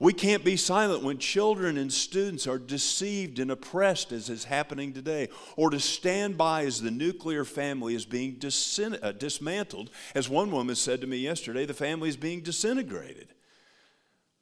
We 0.00 0.12
can't 0.12 0.44
be 0.44 0.56
silent 0.56 1.02
when 1.02 1.18
children 1.18 1.76
and 1.76 1.92
students 1.92 2.46
are 2.46 2.58
deceived 2.58 3.40
and 3.40 3.50
oppressed, 3.50 4.12
as 4.12 4.28
is 4.28 4.44
happening 4.44 4.92
today, 4.92 5.28
or 5.56 5.70
to 5.70 5.80
stand 5.80 6.38
by 6.38 6.64
as 6.66 6.80
the 6.80 6.92
nuclear 6.92 7.44
family 7.44 7.96
is 7.96 8.04
being 8.04 8.40
uh, 8.40 9.12
dismantled. 9.12 9.90
As 10.14 10.28
one 10.28 10.52
woman 10.52 10.76
said 10.76 11.00
to 11.00 11.08
me 11.08 11.16
yesterday, 11.16 11.66
the 11.66 11.74
family 11.74 12.08
is 12.08 12.16
being 12.16 12.42
disintegrated. 12.42 13.34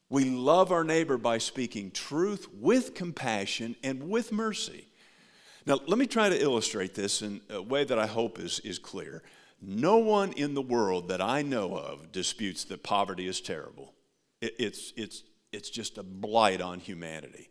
We 0.09 0.25
love 0.25 0.71
our 0.71 0.85
neighbor 0.85 1.19
by 1.19 1.39
speaking 1.39 1.91
truth 1.91 2.47
with 2.53 2.95
compassion 2.95 3.77
and 3.83 4.09
with 4.09 4.33
mercy. 4.33 4.87
Now, 5.67 5.81
let 5.87 5.99
me 5.99 6.07
try 6.07 6.29
to 6.29 6.41
illustrate 6.41 6.95
this 6.95 7.23
in 7.23 7.41
a 7.51 7.61
way 7.61 7.85
that 7.85 7.99
I 7.99 8.07
hope 8.07 8.39
is, 8.39 8.61
is 8.61 8.79
clear. 8.79 9.23
No 9.61 9.97
one 9.97 10.33
in 10.33 10.55
the 10.55 10.63
world 10.63 11.09
that 11.09 11.21
I 11.21 11.43
know 11.43 11.77
of 11.77 12.13
disputes 12.13 12.65
that 12.65 12.85
poverty 12.85 13.27
is 13.27 13.41
terrible. 13.41 13.95
It, 14.41 14.55
it's, 14.59 14.93
it's 14.97 15.23
it's 15.57 15.71
just 15.71 15.99
a 15.99 16.03
blight 16.03 16.61
on 16.61 16.81
humanity. 16.81 17.49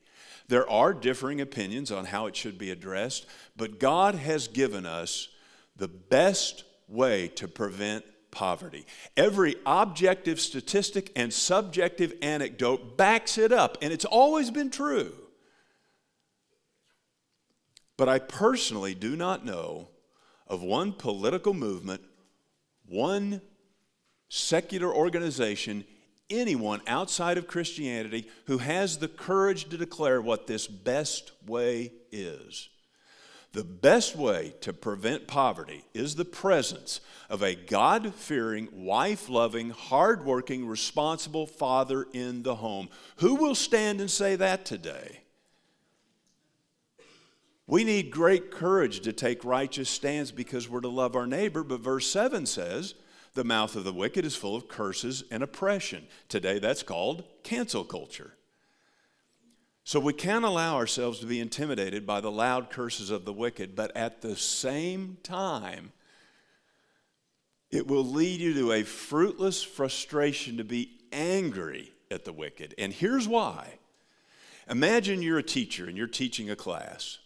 There 0.48 0.70
are 0.70 0.94
differing 0.94 1.42
opinions 1.42 1.92
on 1.92 2.06
how 2.06 2.28
it 2.28 2.36
should 2.36 2.58
be 2.58 2.70
addressed, 2.70 3.26
but 3.58 3.80
God 3.80 4.16
has 4.16 4.48
given 4.48 4.86
us 4.86 5.28
the 5.76 5.88
best 5.88 6.64
way 6.88 7.30
to 7.30 7.48
prevent 7.48 8.06
poverty. 8.36 8.86
Every 9.18 9.56
objective 9.66 10.40
statistic 10.40 11.12
and 11.16 11.34
subjective 11.34 12.14
anecdote 12.22 12.98
backs 12.98 13.38
it 13.40 13.52
up, 13.52 13.78
and 13.82 13.92
it's 13.92 14.06
always 14.06 14.52
been 14.52 14.70
true. 14.70 15.14
But 17.98 18.10
I 18.10 18.20
personally 18.20 18.94
do 18.94 19.16
not 19.16 19.46
know 19.46 19.88
of 20.48 20.62
one 20.62 20.92
political 20.94 21.54
movement, 21.54 22.02
one 22.86 23.42
secular 24.28 24.94
organization 24.94 25.86
anyone 26.30 26.82
outside 26.88 27.38
of 27.38 27.48
Christianity 27.48 28.28
who 28.48 28.58
has 28.58 28.98
the 28.98 29.08
courage 29.08 29.70
to 29.70 29.78
declare 29.78 30.22
what 30.22 30.48
this 30.48 30.68
best 30.68 31.32
way 31.46 31.94
is. 32.12 32.70
The 33.56 33.64
best 33.64 34.18
way 34.18 34.54
to 34.60 34.74
prevent 34.74 35.28
poverty 35.28 35.86
is 35.94 36.16
the 36.16 36.26
presence 36.26 37.00
of 37.30 37.42
a 37.42 37.56
God 37.56 38.14
fearing, 38.14 38.68
wife 38.74 39.30
loving, 39.30 39.70
hard 39.70 40.26
working, 40.26 40.68
responsible 40.68 41.48
father 41.48 42.06
in 42.12 42.44
the 42.44 42.56
home. 42.56 42.90
Who 43.20 43.36
will 43.36 43.56
stand 43.56 44.02
and 44.02 44.12
say 44.12 44.36
that 44.36 44.66
today? 44.66 45.22
We 47.66 47.86
need 47.86 48.12
great 48.12 48.52
courage 48.52 49.00
to 49.00 49.14
take 49.14 49.46
righteous 49.46 49.90
stands 49.90 50.34
because 50.34 50.68
we're 50.68 50.82
to 50.82 50.90
love 50.90 51.16
our 51.16 51.26
neighbor, 51.26 51.64
but 51.64 51.80
verse 51.80 52.08
7 52.12 52.46
says, 52.46 52.94
the 53.36 53.46
mouth 53.46 53.78
of 53.78 53.86
the 53.86 53.94
wicked 53.94 54.26
is 54.26 54.36
full 54.36 54.58
of 54.58 54.68
curses 54.68 55.24
and 55.32 55.42
oppression. 55.42 56.08
Today, 56.28 56.60
that's 56.60 56.84
called 56.84 57.24
cancel 57.44 57.86
culture. 57.86 58.34
So 59.86 60.00
we 60.00 60.14
can't 60.14 60.44
allow 60.44 60.78
ourselves 60.78 61.20
to 61.20 61.28
be 61.28 61.40
intimidated 61.40 62.08
by 62.08 62.20
the 62.20 62.32
loud 62.32 62.72
curses 62.72 63.12
of 63.12 63.24
the 63.24 63.32
wicked, 63.32 63.76
but 63.76 63.96
at 63.96 64.22
the 64.22 64.36
same 64.36 65.18
time, 65.22 65.92
it 67.70 67.86
will 67.86 68.04
lead 68.04 68.42
you 68.42 68.56
to 68.56 68.72
a 68.72 68.84
fruitless 68.84 69.62
frustration 69.62 70.58
to 70.58 70.64
be 70.64 70.98
angry 71.12 71.94
at 72.10 72.26
the 72.26 72.34
wicked. 72.34 72.74
And 72.80 72.92
here's 72.92 73.28
why. 73.28 73.76
Imagine 74.68 75.22
you're 75.22 75.38
a 75.38 75.44
teacher 75.44 75.86
and 75.86 75.96
you're 75.96 76.08
teaching 76.08 76.50
a 76.50 76.56
class 76.56 77.20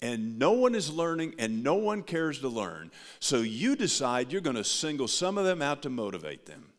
and 0.00 0.38
no 0.38 0.52
one 0.52 0.74
is 0.74 0.90
learning 0.90 1.34
and 1.38 1.62
no 1.62 1.74
one 1.74 2.02
cares 2.02 2.40
to 2.40 2.48
learn. 2.48 2.90
So 3.20 3.42
you 3.42 3.76
decide 3.76 4.32
you're 4.32 4.40
going 4.40 4.56
to 4.56 4.64
single 4.64 5.08
some 5.08 5.36
of 5.36 5.44
them 5.44 5.60
out 5.60 5.82
to 5.82 5.90
motivate 5.90 6.46
them. 6.46 6.70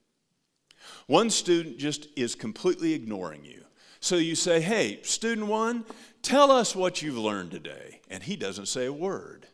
One 1.06 1.30
student 1.30 1.78
just 1.78 2.08
is 2.16 2.34
completely 2.34 2.94
ignoring 2.94 3.46
you. 3.46 3.66
So 4.00 4.16
you 4.16 4.36
say, 4.36 4.62
Hey, 4.62 5.00
student 5.04 5.48
one, 5.48 5.86
tell 6.22 6.52
us 6.52 6.76
what 6.76 7.02
you've 7.02 7.18
learned 7.18 7.52
today. 7.52 8.02
And 8.10 8.24
he 8.24 8.36
doesn't 8.36 8.68
say 8.68 8.86
a 8.86 8.94
word. 8.94 9.48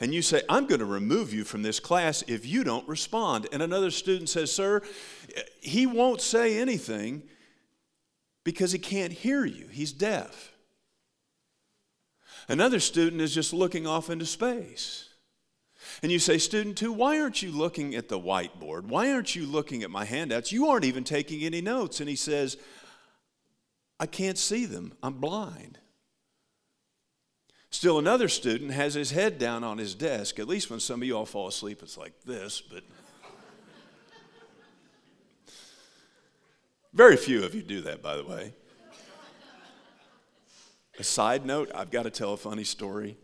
And 0.00 0.12
you 0.12 0.22
say, 0.22 0.42
I'm 0.48 0.66
going 0.66 0.80
to 0.80 0.86
remove 0.86 1.32
you 1.32 1.44
from 1.44 1.62
this 1.62 1.78
class 1.78 2.22
if 2.26 2.44
you 2.44 2.64
don't 2.64 2.88
respond. 2.88 3.46
And 3.52 3.62
another 3.62 3.90
student 3.90 4.28
says, 4.28 4.50
Sir, 4.50 4.82
he 5.60 5.86
won't 5.86 6.20
say 6.20 6.58
anything 6.58 7.22
because 8.44 8.72
he 8.72 8.78
can't 8.78 9.12
hear 9.12 9.44
you, 9.44 9.68
he's 9.68 9.92
deaf. 9.92 10.52
Another 12.48 12.80
student 12.80 13.22
is 13.22 13.32
just 13.32 13.52
looking 13.52 13.86
off 13.86 14.10
into 14.10 14.26
space. 14.26 15.09
And 16.02 16.10
you 16.10 16.18
say, 16.18 16.38
Student 16.38 16.78
two, 16.78 16.92
why 16.92 17.20
aren't 17.20 17.42
you 17.42 17.50
looking 17.52 17.94
at 17.94 18.08
the 18.08 18.18
whiteboard? 18.18 18.84
Why 18.84 19.12
aren't 19.12 19.34
you 19.34 19.46
looking 19.46 19.82
at 19.82 19.90
my 19.90 20.04
handouts? 20.04 20.52
You 20.52 20.68
aren't 20.68 20.84
even 20.84 21.04
taking 21.04 21.42
any 21.42 21.60
notes. 21.60 22.00
And 22.00 22.08
he 22.08 22.16
says, 22.16 22.56
I 23.98 24.06
can't 24.06 24.38
see 24.38 24.64
them. 24.64 24.94
I'm 25.02 25.14
blind. 25.14 25.78
Still, 27.70 27.98
another 27.98 28.28
student 28.28 28.72
has 28.72 28.94
his 28.94 29.12
head 29.12 29.38
down 29.38 29.62
on 29.62 29.78
his 29.78 29.94
desk. 29.94 30.38
At 30.38 30.48
least 30.48 30.70
when 30.70 30.80
some 30.80 31.02
of 31.02 31.06
you 31.06 31.16
all 31.16 31.26
fall 31.26 31.46
asleep, 31.46 31.82
it's 31.82 31.96
like 31.96 32.12
this, 32.24 32.60
but 32.60 32.82
very 36.92 37.16
few 37.16 37.44
of 37.44 37.54
you 37.54 37.62
do 37.62 37.80
that, 37.82 38.02
by 38.02 38.16
the 38.16 38.24
way. 38.24 38.54
A 40.98 41.04
side 41.04 41.46
note, 41.46 41.70
I've 41.74 41.90
got 41.90 42.02
to 42.02 42.10
tell 42.10 42.32
a 42.32 42.36
funny 42.36 42.64
story. 42.64 43.16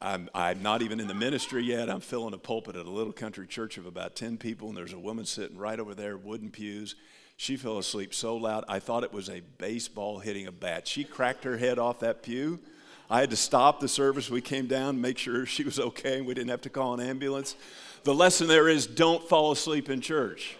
I'm, 0.00 0.28
I'm, 0.34 0.62
not 0.62 0.82
even 0.82 1.00
in 1.00 1.08
the 1.08 1.14
ministry 1.14 1.64
yet. 1.64 1.88
I'm 1.88 2.00
filling 2.00 2.34
a 2.34 2.38
pulpit 2.38 2.76
at 2.76 2.86
a 2.86 2.90
little 2.90 3.12
country 3.12 3.46
church 3.46 3.78
of 3.78 3.86
about 3.86 4.14
10 4.14 4.36
people, 4.36 4.68
and 4.68 4.76
there's 4.76 4.92
a 4.92 4.98
woman 4.98 5.24
sitting 5.24 5.56
right 5.56 5.80
over 5.80 5.94
there, 5.94 6.16
wooden 6.16 6.50
pews. 6.50 6.94
She 7.38 7.56
fell 7.56 7.78
asleep 7.78 8.14
so 8.14 8.36
loud, 8.36 8.64
I 8.68 8.78
thought 8.78 9.04
it 9.04 9.12
was 9.12 9.28
a 9.28 9.42
baseball 9.58 10.18
hitting 10.18 10.46
a 10.46 10.52
bat. 10.52 10.88
She 10.88 11.04
cracked 11.04 11.44
her 11.44 11.56
head 11.56 11.78
off 11.78 12.00
that 12.00 12.22
pew. 12.22 12.60
I 13.08 13.20
had 13.20 13.30
to 13.30 13.36
stop 13.36 13.80
the 13.80 13.88
service. 13.88 14.30
We 14.30 14.40
came 14.40 14.66
down, 14.66 15.00
make 15.00 15.16
sure 15.16 15.46
she 15.46 15.62
was 15.62 15.78
okay, 15.78 16.18
and 16.18 16.26
we 16.26 16.34
didn't 16.34 16.50
have 16.50 16.62
to 16.62 16.70
call 16.70 16.94
an 16.94 17.00
ambulance. 17.00 17.54
The 18.04 18.14
lesson 18.14 18.48
there 18.48 18.68
is 18.68 18.86
don't 18.86 19.26
fall 19.28 19.52
asleep 19.52 19.88
in 19.90 20.00
church. 20.00 20.56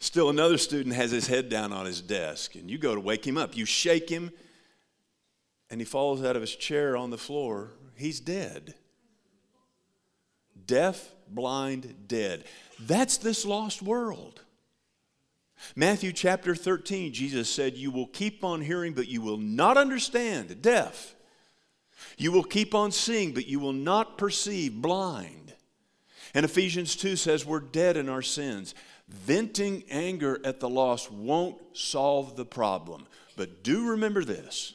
Still, 0.00 0.30
another 0.30 0.58
student 0.58 0.94
has 0.94 1.10
his 1.10 1.26
head 1.26 1.48
down 1.48 1.72
on 1.72 1.84
his 1.84 2.00
desk, 2.00 2.54
and 2.54 2.70
you 2.70 2.78
go 2.78 2.94
to 2.94 3.00
wake 3.00 3.26
him 3.26 3.36
up. 3.36 3.56
You 3.56 3.64
shake 3.64 4.08
him, 4.08 4.30
and 5.70 5.80
he 5.80 5.84
falls 5.84 6.24
out 6.24 6.36
of 6.36 6.42
his 6.42 6.54
chair 6.54 6.96
on 6.96 7.10
the 7.10 7.18
floor. 7.18 7.70
He's 7.94 8.20
dead. 8.20 8.74
Deaf, 10.66 11.14
blind, 11.28 12.08
dead. 12.08 12.44
That's 12.78 13.16
this 13.16 13.44
lost 13.44 13.82
world. 13.82 14.42
Matthew 15.74 16.12
chapter 16.12 16.54
13, 16.54 17.12
Jesus 17.12 17.52
said, 17.52 17.76
You 17.76 17.90
will 17.90 18.06
keep 18.06 18.44
on 18.44 18.60
hearing, 18.60 18.92
but 18.92 19.08
you 19.08 19.20
will 19.20 19.38
not 19.38 19.76
understand, 19.76 20.62
deaf. 20.62 21.14
You 22.16 22.32
will 22.32 22.44
keep 22.44 22.74
on 22.74 22.92
seeing, 22.92 23.34
but 23.34 23.46
you 23.46 23.58
will 23.58 23.72
not 23.72 24.18
perceive, 24.18 24.80
blind. 24.80 25.52
And 26.34 26.44
Ephesians 26.44 26.94
2 26.96 27.16
says, 27.16 27.44
We're 27.44 27.60
dead 27.60 27.96
in 27.96 28.08
our 28.08 28.22
sins. 28.22 28.74
Venting 29.08 29.84
anger 29.90 30.38
at 30.44 30.60
the 30.60 30.68
lost 30.68 31.10
won't 31.10 31.56
solve 31.72 32.36
the 32.36 32.44
problem. 32.44 33.06
But 33.36 33.62
do 33.62 33.90
remember 33.90 34.24
this 34.24 34.74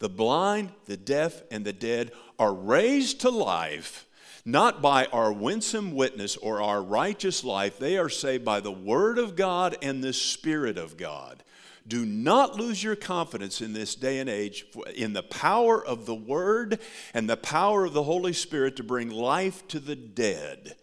the 0.00 0.08
blind, 0.08 0.72
the 0.86 0.96
deaf, 0.96 1.42
and 1.50 1.64
the 1.64 1.72
dead 1.72 2.10
are 2.38 2.52
raised 2.52 3.20
to 3.20 3.30
life 3.30 4.06
not 4.44 4.80
by 4.80 5.06
our 5.06 5.32
winsome 5.32 5.94
witness 5.94 6.36
or 6.36 6.62
our 6.62 6.82
righteous 6.82 7.44
life. 7.44 7.78
They 7.78 7.98
are 7.98 8.08
saved 8.08 8.44
by 8.44 8.60
the 8.60 8.72
Word 8.72 9.18
of 9.18 9.36
God 9.36 9.76
and 9.82 10.02
the 10.02 10.12
Spirit 10.12 10.78
of 10.78 10.96
God. 10.96 11.42
Do 11.86 12.06
not 12.06 12.56
lose 12.56 12.82
your 12.82 12.96
confidence 12.96 13.60
in 13.60 13.72
this 13.72 13.94
day 13.94 14.18
and 14.18 14.30
age 14.30 14.64
in 14.94 15.12
the 15.12 15.22
power 15.22 15.84
of 15.84 16.06
the 16.06 16.14
Word 16.14 16.78
and 17.14 17.28
the 17.28 17.36
power 17.36 17.84
of 17.84 17.92
the 17.92 18.02
Holy 18.02 18.32
Spirit 18.32 18.76
to 18.76 18.82
bring 18.82 19.10
life 19.10 19.66
to 19.68 19.80
the 19.80 19.96
dead. 19.96 20.76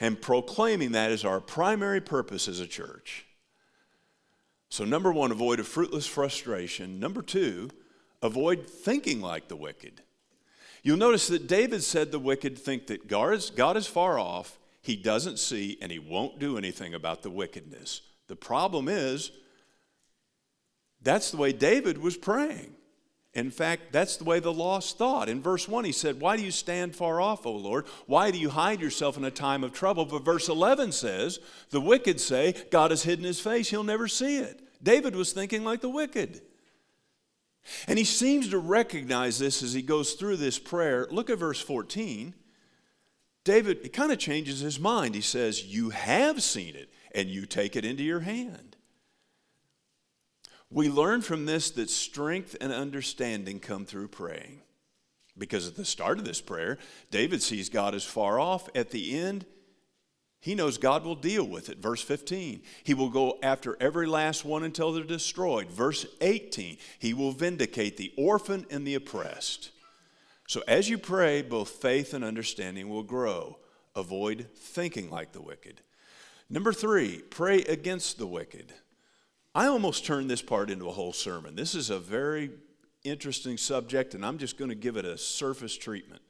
And 0.00 0.20
proclaiming 0.20 0.92
that 0.92 1.10
is 1.10 1.24
our 1.24 1.40
primary 1.40 2.00
purpose 2.00 2.48
as 2.48 2.60
a 2.60 2.66
church. 2.66 3.26
So, 4.68 4.84
number 4.84 5.12
one, 5.12 5.30
avoid 5.30 5.60
a 5.60 5.64
fruitless 5.64 6.06
frustration. 6.06 7.00
Number 7.00 7.22
two, 7.22 7.70
avoid 8.22 8.68
thinking 8.68 9.20
like 9.20 9.48
the 9.48 9.56
wicked. 9.56 10.02
You'll 10.82 10.96
notice 10.96 11.28
that 11.28 11.46
David 11.48 11.82
said 11.82 12.12
the 12.12 12.18
wicked 12.18 12.58
think 12.58 12.86
that 12.86 13.08
God 13.08 13.34
is, 13.34 13.50
God 13.50 13.76
is 13.76 13.86
far 13.86 14.18
off, 14.18 14.58
he 14.82 14.94
doesn't 14.94 15.38
see, 15.38 15.78
and 15.82 15.90
he 15.90 15.98
won't 15.98 16.38
do 16.38 16.56
anything 16.56 16.94
about 16.94 17.22
the 17.22 17.30
wickedness. 17.30 18.02
The 18.28 18.36
problem 18.36 18.88
is, 18.88 19.32
that's 21.02 21.30
the 21.30 21.36
way 21.36 21.52
David 21.52 21.98
was 21.98 22.16
praying. 22.16 22.74
In 23.34 23.50
fact, 23.50 23.92
that's 23.92 24.16
the 24.16 24.24
way 24.24 24.40
the 24.40 24.52
lost 24.52 24.96
thought. 24.96 25.28
In 25.28 25.42
verse 25.42 25.68
1, 25.68 25.84
he 25.84 25.92
said, 25.92 26.20
Why 26.20 26.36
do 26.36 26.42
you 26.42 26.50
stand 26.50 26.96
far 26.96 27.20
off, 27.20 27.44
O 27.44 27.52
Lord? 27.52 27.86
Why 28.06 28.30
do 28.30 28.38
you 28.38 28.48
hide 28.48 28.80
yourself 28.80 29.18
in 29.18 29.24
a 29.24 29.30
time 29.30 29.62
of 29.62 29.72
trouble? 29.72 30.06
But 30.06 30.24
verse 30.24 30.48
11 30.48 30.92
says, 30.92 31.38
The 31.70 31.80
wicked 31.80 32.18
say, 32.18 32.54
God 32.70 32.92
has 32.92 33.02
hidden 33.02 33.24
his 33.24 33.38
face, 33.38 33.68
he'll 33.68 33.84
never 33.84 34.08
see 34.08 34.38
it. 34.38 34.62
David 34.82 35.14
was 35.14 35.32
thinking 35.32 35.64
like 35.64 35.80
the 35.80 35.90
wicked. 35.90 36.40
And 37.88 37.98
he 37.98 38.04
seems 38.04 38.48
to 38.50 38.58
recognize 38.58 39.38
this 39.38 39.62
as 39.62 39.72
he 39.72 39.82
goes 39.82 40.14
through 40.14 40.36
this 40.36 40.58
prayer. 40.58 41.06
Look 41.10 41.30
at 41.30 41.38
verse 41.38 41.60
14. 41.60 42.34
David, 43.44 43.78
it 43.84 43.92
kind 43.92 44.10
of 44.10 44.18
changes 44.18 44.60
his 44.60 44.80
mind. 44.80 45.14
He 45.14 45.20
says, 45.20 45.64
You 45.64 45.90
have 45.90 46.42
seen 46.42 46.74
it, 46.74 46.90
and 47.14 47.28
you 47.28 47.46
take 47.46 47.76
it 47.76 47.84
into 47.84 48.02
your 48.02 48.20
hand. 48.20 48.76
We 50.70 50.88
learn 50.88 51.22
from 51.22 51.46
this 51.46 51.70
that 51.72 51.90
strength 51.90 52.56
and 52.60 52.72
understanding 52.72 53.60
come 53.60 53.84
through 53.84 54.08
praying. 54.08 54.62
Because 55.38 55.68
at 55.68 55.76
the 55.76 55.84
start 55.84 56.18
of 56.18 56.24
this 56.24 56.40
prayer, 56.40 56.78
David 57.10 57.42
sees 57.42 57.68
God 57.68 57.94
as 57.94 58.04
far 58.04 58.40
off. 58.40 58.68
At 58.74 58.90
the 58.90 59.16
end, 59.16 59.44
he 60.46 60.54
knows 60.54 60.78
God 60.78 61.04
will 61.04 61.16
deal 61.16 61.42
with 61.42 61.70
it. 61.70 61.78
Verse 61.78 62.00
15, 62.00 62.62
He 62.84 62.94
will 62.94 63.08
go 63.08 63.36
after 63.42 63.76
every 63.80 64.06
last 64.06 64.44
one 64.44 64.62
until 64.62 64.92
they're 64.92 65.02
destroyed. 65.02 65.72
Verse 65.72 66.06
18, 66.20 66.76
He 67.00 67.12
will 67.12 67.32
vindicate 67.32 67.96
the 67.96 68.12
orphan 68.16 68.64
and 68.70 68.86
the 68.86 68.94
oppressed. 68.94 69.72
So 70.46 70.62
as 70.68 70.88
you 70.88 70.98
pray, 70.98 71.42
both 71.42 71.70
faith 71.70 72.14
and 72.14 72.22
understanding 72.22 72.88
will 72.88 73.02
grow. 73.02 73.58
Avoid 73.96 74.46
thinking 74.54 75.10
like 75.10 75.32
the 75.32 75.42
wicked. 75.42 75.80
Number 76.48 76.72
three, 76.72 77.22
pray 77.28 77.62
against 77.62 78.16
the 78.16 78.26
wicked. 78.28 78.72
I 79.52 79.66
almost 79.66 80.06
turned 80.06 80.30
this 80.30 80.42
part 80.42 80.70
into 80.70 80.88
a 80.88 80.92
whole 80.92 81.12
sermon. 81.12 81.56
This 81.56 81.74
is 81.74 81.90
a 81.90 81.98
very 81.98 82.52
interesting 83.02 83.56
subject, 83.56 84.14
and 84.14 84.24
I'm 84.24 84.38
just 84.38 84.58
going 84.58 84.68
to 84.68 84.76
give 84.76 84.96
it 84.96 85.04
a 85.04 85.18
surface 85.18 85.76
treatment. 85.76 86.22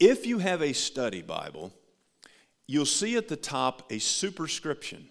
If 0.00 0.26
you 0.26 0.38
have 0.38 0.62
a 0.62 0.72
study 0.72 1.22
Bible, 1.22 1.72
you'll 2.66 2.86
see 2.86 3.16
at 3.16 3.28
the 3.28 3.36
top 3.36 3.90
a 3.90 3.98
superscription. 3.98 5.08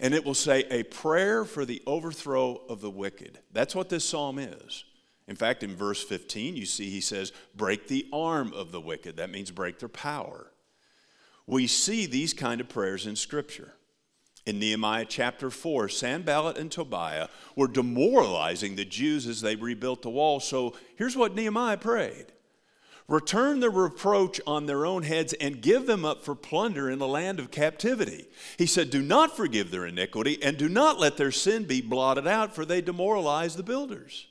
And 0.00 0.14
it 0.14 0.24
will 0.24 0.34
say, 0.34 0.64
A 0.70 0.84
prayer 0.84 1.44
for 1.44 1.64
the 1.64 1.82
overthrow 1.86 2.60
of 2.68 2.80
the 2.80 2.90
wicked. 2.90 3.40
That's 3.52 3.74
what 3.74 3.88
this 3.88 4.04
psalm 4.04 4.38
is. 4.38 4.84
In 5.26 5.36
fact, 5.36 5.62
in 5.62 5.76
verse 5.76 6.02
15, 6.02 6.56
you 6.56 6.66
see 6.66 6.88
he 6.88 7.00
says, 7.00 7.32
Break 7.54 7.88
the 7.88 8.06
arm 8.12 8.52
of 8.52 8.72
the 8.72 8.80
wicked. 8.80 9.16
That 9.16 9.30
means 9.30 9.50
break 9.50 9.78
their 9.78 9.88
power. 9.88 10.52
We 11.46 11.66
see 11.66 12.06
these 12.06 12.32
kind 12.32 12.60
of 12.60 12.68
prayers 12.68 13.06
in 13.06 13.16
Scripture. 13.16 13.74
In 14.46 14.58
Nehemiah 14.58 15.04
chapter 15.06 15.50
4, 15.50 15.88
Sanballat 15.90 16.56
and 16.56 16.70
Tobiah 16.70 17.28
were 17.56 17.68
demoralizing 17.68 18.76
the 18.76 18.84
Jews 18.84 19.26
as 19.26 19.40
they 19.42 19.56
rebuilt 19.56 20.02
the 20.02 20.10
wall. 20.10 20.40
So 20.40 20.74
here's 20.96 21.16
what 21.16 21.34
Nehemiah 21.34 21.76
prayed 21.76 22.32
return 23.08 23.60
the 23.60 23.70
reproach 23.70 24.40
on 24.46 24.66
their 24.66 24.84
own 24.84 25.02
heads 25.02 25.32
and 25.34 25.62
give 25.62 25.86
them 25.86 26.04
up 26.04 26.22
for 26.22 26.34
plunder 26.34 26.90
in 26.90 26.98
the 26.98 27.08
land 27.08 27.40
of 27.40 27.50
captivity. 27.50 28.28
He 28.58 28.66
said, 28.66 28.90
Do 28.90 29.02
not 29.02 29.36
forgive 29.36 29.70
their 29.70 29.86
iniquity 29.86 30.40
and 30.42 30.56
do 30.56 30.68
not 30.68 31.00
let 31.00 31.16
their 31.16 31.32
sin 31.32 31.64
be 31.64 31.80
blotted 31.80 32.26
out, 32.26 32.54
for 32.54 32.64
they 32.64 32.82
demoralize 32.82 33.56
the 33.56 33.62
builders. 33.62 34.26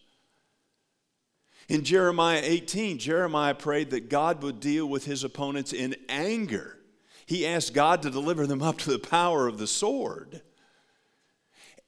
In 1.67 1.83
Jeremiah 1.83 2.41
18, 2.43 2.97
Jeremiah 2.97 3.55
prayed 3.55 3.89
that 3.89 4.09
God 4.09 4.41
would 4.41 4.59
deal 4.59 4.85
with 4.85 5.05
his 5.05 5.23
opponents 5.23 5.73
in 5.73 5.95
anger. 6.07 6.77
He 7.25 7.45
asked 7.45 7.73
God 7.73 8.01
to 8.03 8.09
deliver 8.09 8.47
them 8.47 8.61
up 8.61 8.77
to 8.79 8.91
the 8.91 8.99
power 8.99 9.47
of 9.47 9.57
the 9.57 9.67
sword. 9.67 10.41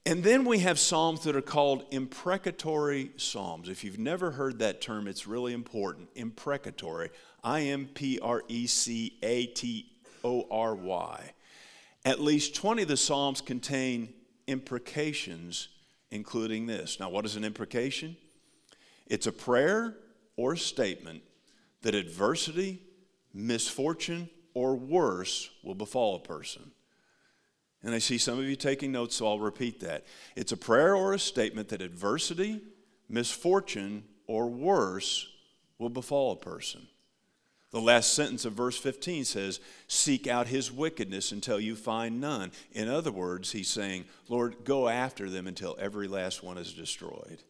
And 0.05 0.23
then 0.23 0.45
we 0.45 0.59
have 0.59 0.79
psalms 0.79 1.23
that 1.23 1.35
are 1.35 1.41
called 1.41 1.85
imprecatory 1.91 3.11
psalms. 3.17 3.69
If 3.69 3.83
you've 3.83 3.99
never 3.99 4.31
heard 4.31 4.59
that 4.59 4.81
term, 4.81 5.07
it's 5.07 5.27
really 5.27 5.53
important. 5.53 6.09
Imprecatory. 6.15 7.09
I 7.43 7.61
M 7.61 7.89
P 7.93 8.19
R 8.21 8.43
E 8.47 8.65
C 8.67 9.17
A 9.21 9.45
T 9.47 9.85
O 10.23 10.47
R 10.49 10.75
Y. 10.75 11.31
At 12.05 12.19
least 12.19 12.55
20 12.55 12.83
of 12.83 12.87
the 12.87 12.97
psalms 12.97 13.41
contain 13.41 14.13
imprecations, 14.47 15.67
including 16.11 16.65
this. 16.65 16.99
Now, 16.99 17.09
what 17.09 17.25
is 17.25 17.35
an 17.35 17.43
imprecation? 17.43 18.15
It's 19.07 19.27
a 19.27 19.31
prayer 19.31 19.97
or 20.37 20.53
a 20.53 20.57
statement 20.57 21.23
that 21.81 21.93
adversity, 21.93 22.81
misfortune, 23.33 24.29
or 24.53 24.75
worse 24.75 25.49
will 25.63 25.75
befall 25.75 26.15
a 26.15 26.19
person. 26.19 26.71
And 27.83 27.95
I 27.95 27.99
see 27.99 28.17
some 28.17 28.37
of 28.37 28.45
you 28.45 28.55
taking 28.55 28.91
notes, 28.91 29.15
so 29.15 29.27
I'll 29.27 29.39
repeat 29.39 29.79
that. 29.81 30.05
It's 30.35 30.51
a 30.51 30.57
prayer 30.57 30.95
or 30.95 31.13
a 31.13 31.19
statement 31.19 31.69
that 31.69 31.81
adversity, 31.81 32.61
misfortune, 33.07 34.03
or 34.27 34.47
worse 34.47 35.27
will 35.77 35.89
befall 35.89 36.33
a 36.33 36.35
person. 36.35 36.87
The 37.71 37.79
last 37.79 38.13
sentence 38.13 38.45
of 38.45 38.53
verse 38.53 38.77
15 38.77 39.25
says, 39.25 39.59
Seek 39.87 40.27
out 40.27 40.47
his 40.47 40.71
wickedness 40.71 41.31
until 41.31 41.59
you 41.59 41.75
find 41.75 42.19
none. 42.19 42.51
In 42.71 42.89
other 42.89 43.11
words, 43.11 43.51
he's 43.51 43.67
saying, 43.67 44.05
Lord, 44.27 44.65
go 44.65 44.89
after 44.89 45.29
them 45.29 45.47
until 45.47 45.77
every 45.79 46.07
last 46.07 46.43
one 46.43 46.57
is 46.57 46.73
destroyed. 46.73 47.43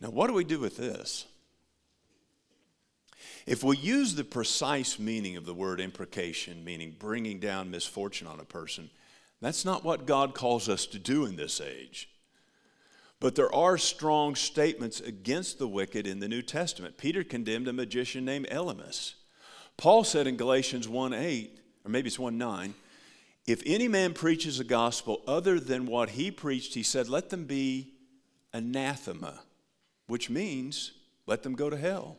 Now, 0.00 0.10
what 0.10 0.28
do 0.28 0.34
we 0.34 0.44
do 0.44 0.60
with 0.60 0.76
this? 0.76 1.26
If 3.46 3.64
we 3.64 3.76
use 3.76 4.14
the 4.14 4.24
precise 4.24 4.98
meaning 4.98 5.36
of 5.36 5.46
the 5.46 5.54
word 5.54 5.80
imprecation, 5.80 6.64
meaning 6.64 6.94
bringing 6.98 7.40
down 7.40 7.70
misfortune 7.70 8.26
on 8.26 8.40
a 8.40 8.44
person, 8.44 8.90
that's 9.40 9.64
not 9.64 9.84
what 9.84 10.06
God 10.06 10.34
calls 10.34 10.68
us 10.68 10.86
to 10.86 10.98
do 10.98 11.24
in 11.24 11.36
this 11.36 11.60
age. 11.60 12.08
But 13.20 13.34
there 13.34 13.54
are 13.54 13.76
strong 13.76 14.34
statements 14.34 15.00
against 15.00 15.58
the 15.58 15.68
wicked 15.68 16.06
in 16.06 16.20
the 16.20 16.28
New 16.28 16.42
Testament. 16.42 16.96
Peter 16.96 17.22
condemned 17.22 17.68
a 17.68 17.72
magician 17.72 18.24
named 18.24 18.48
Elymas. 18.50 19.14
Paul 19.76 20.04
said 20.04 20.26
in 20.26 20.36
Galatians 20.36 20.88
1 20.88 21.12
8, 21.12 21.58
or 21.84 21.90
maybe 21.90 22.08
it's 22.08 22.18
1 22.18 22.36
9, 22.36 22.74
if 23.46 23.62
any 23.66 23.88
man 23.88 24.12
preaches 24.14 24.60
a 24.60 24.64
gospel 24.64 25.22
other 25.26 25.58
than 25.58 25.86
what 25.86 26.10
he 26.10 26.30
preached, 26.30 26.74
he 26.74 26.82
said, 26.82 27.08
let 27.08 27.30
them 27.30 27.44
be 27.44 27.94
anathema, 28.52 29.40
which 30.06 30.30
means 30.30 30.92
let 31.26 31.42
them 31.42 31.54
go 31.54 31.70
to 31.70 31.76
hell. 31.76 32.16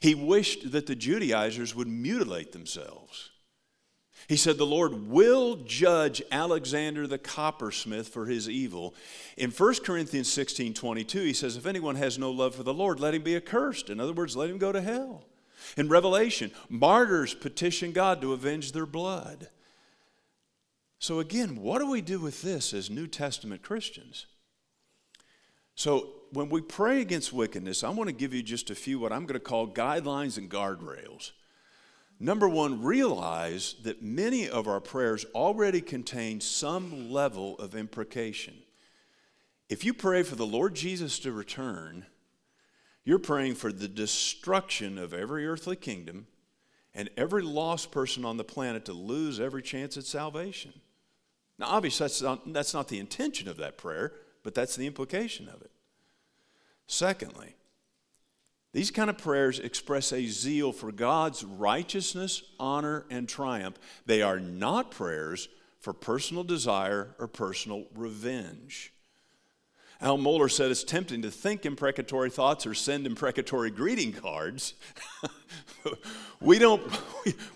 He 0.00 0.14
wished 0.14 0.72
that 0.72 0.86
the 0.86 0.94
Judaizers 0.94 1.74
would 1.74 1.88
mutilate 1.88 2.52
themselves. 2.52 3.30
He 4.28 4.36
said, 4.36 4.58
The 4.58 4.66
Lord 4.66 5.08
will 5.08 5.56
judge 5.56 6.22
Alexander 6.30 7.06
the 7.06 7.18
coppersmith 7.18 8.08
for 8.08 8.26
his 8.26 8.48
evil. 8.48 8.94
In 9.36 9.50
1 9.50 9.74
Corinthians 9.84 10.30
16 10.32 10.74
22, 10.74 11.20
he 11.20 11.32
says, 11.32 11.56
If 11.56 11.66
anyone 11.66 11.96
has 11.96 12.18
no 12.18 12.30
love 12.30 12.54
for 12.54 12.62
the 12.62 12.74
Lord, 12.74 13.00
let 13.00 13.14
him 13.14 13.22
be 13.22 13.36
accursed. 13.36 13.88
In 13.88 14.00
other 14.00 14.12
words, 14.12 14.36
let 14.36 14.50
him 14.50 14.58
go 14.58 14.72
to 14.72 14.82
hell. 14.82 15.24
In 15.76 15.88
Revelation, 15.88 16.50
martyrs 16.68 17.34
petition 17.34 17.92
God 17.92 18.20
to 18.20 18.32
avenge 18.32 18.72
their 18.72 18.86
blood. 18.86 19.48
So, 20.98 21.20
again, 21.20 21.56
what 21.56 21.78
do 21.78 21.88
we 21.88 22.00
do 22.00 22.18
with 22.18 22.42
this 22.42 22.74
as 22.74 22.90
New 22.90 23.06
Testament 23.06 23.62
Christians? 23.62 24.26
So, 25.74 26.08
when 26.32 26.48
we 26.48 26.60
pray 26.60 27.00
against 27.00 27.32
wickedness, 27.32 27.82
I 27.82 27.90
want 27.90 28.08
to 28.08 28.14
give 28.14 28.34
you 28.34 28.42
just 28.42 28.70
a 28.70 28.74
few 28.74 28.98
what 28.98 29.12
I'm 29.12 29.26
going 29.26 29.38
to 29.38 29.40
call 29.40 29.68
guidelines 29.68 30.38
and 30.38 30.50
guardrails. 30.50 31.32
Number 32.20 32.48
one, 32.48 32.82
realize 32.82 33.76
that 33.84 34.02
many 34.02 34.48
of 34.48 34.66
our 34.66 34.80
prayers 34.80 35.24
already 35.34 35.80
contain 35.80 36.40
some 36.40 37.10
level 37.10 37.56
of 37.58 37.74
imprecation. 37.76 38.54
If 39.68 39.84
you 39.84 39.94
pray 39.94 40.22
for 40.22 40.34
the 40.34 40.46
Lord 40.46 40.74
Jesus 40.74 41.18
to 41.20 41.32
return, 41.32 42.06
you're 43.04 43.18
praying 43.18 43.54
for 43.54 43.72
the 43.72 43.88
destruction 43.88 44.98
of 44.98 45.14
every 45.14 45.46
earthly 45.46 45.76
kingdom 45.76 46.26
and 46.94 47.08
every 47.16 47.42
lost 47.42 47.92
person 47.92 48.24
on 48.24 48.36
the 48.36 48.44
planet 48.44 48.84
to 48.86 48.92
lose 48.92 49.38
every 49.38 49.62
chance 49.62 49.96
at 49.96 50.04
salvation. 50.04 50.72
Now, 51.58 51.66
obviously, 51.68 52.04
that's 52.04 52.22
not, 52.22 52.52
that's 52.52 52.74
not 52.74 52.88
the 52.88 52.98
intention 52.98 53.48
of 53.48 53.56
that 53.58 53.78
prayer, 53.78 54.12
but 54.42 54.54
that's 54.54 54.74
the 54.74 54.86
implication 54.86 55.48
of 55.48 55.60
it. 55.62 55.70
Secondly, 56.88 57.54
these 58.72 58.90
kind 58.90 59.10
of 59.10 59.18
prayers 59.18 59.60
express 59.60 60.12
a 60.12 60.26
zeal 60.26 60.72
for 60.72 60.90
God's 60.90 61.44
righteousness, 61.44 62.42
honor, 62.58 63.04
and 63.10 63.28
triumph. 63.28 63.78
They 64.06 64.22
are 64.22 64.40
not 64.40 64.90
prayers 64.90 65.48
for 65.80 65.92
personal 65.92 66.44
desire 66.44 67.14
or 67.18 67.28
personal 67.28 67.84
revenge. 67.94 68.92
Al 70.00 70.16
Mohler 70.16 70.50
said 70.50 70.70
it's 70.70 70.84
tempting 70.84 71.22
to 71.22 71.30
think 71.30 71.66
imprecatory 71.66 72.30
thoughts 72.30 72.66
or 72.66 72.74
send 72.74 73.06
imprecatory 73.06 73.70
greeting 73.70 74.12
cards. 74.12 74.74
we, 76.40 76.58
don't, 76.58 76.82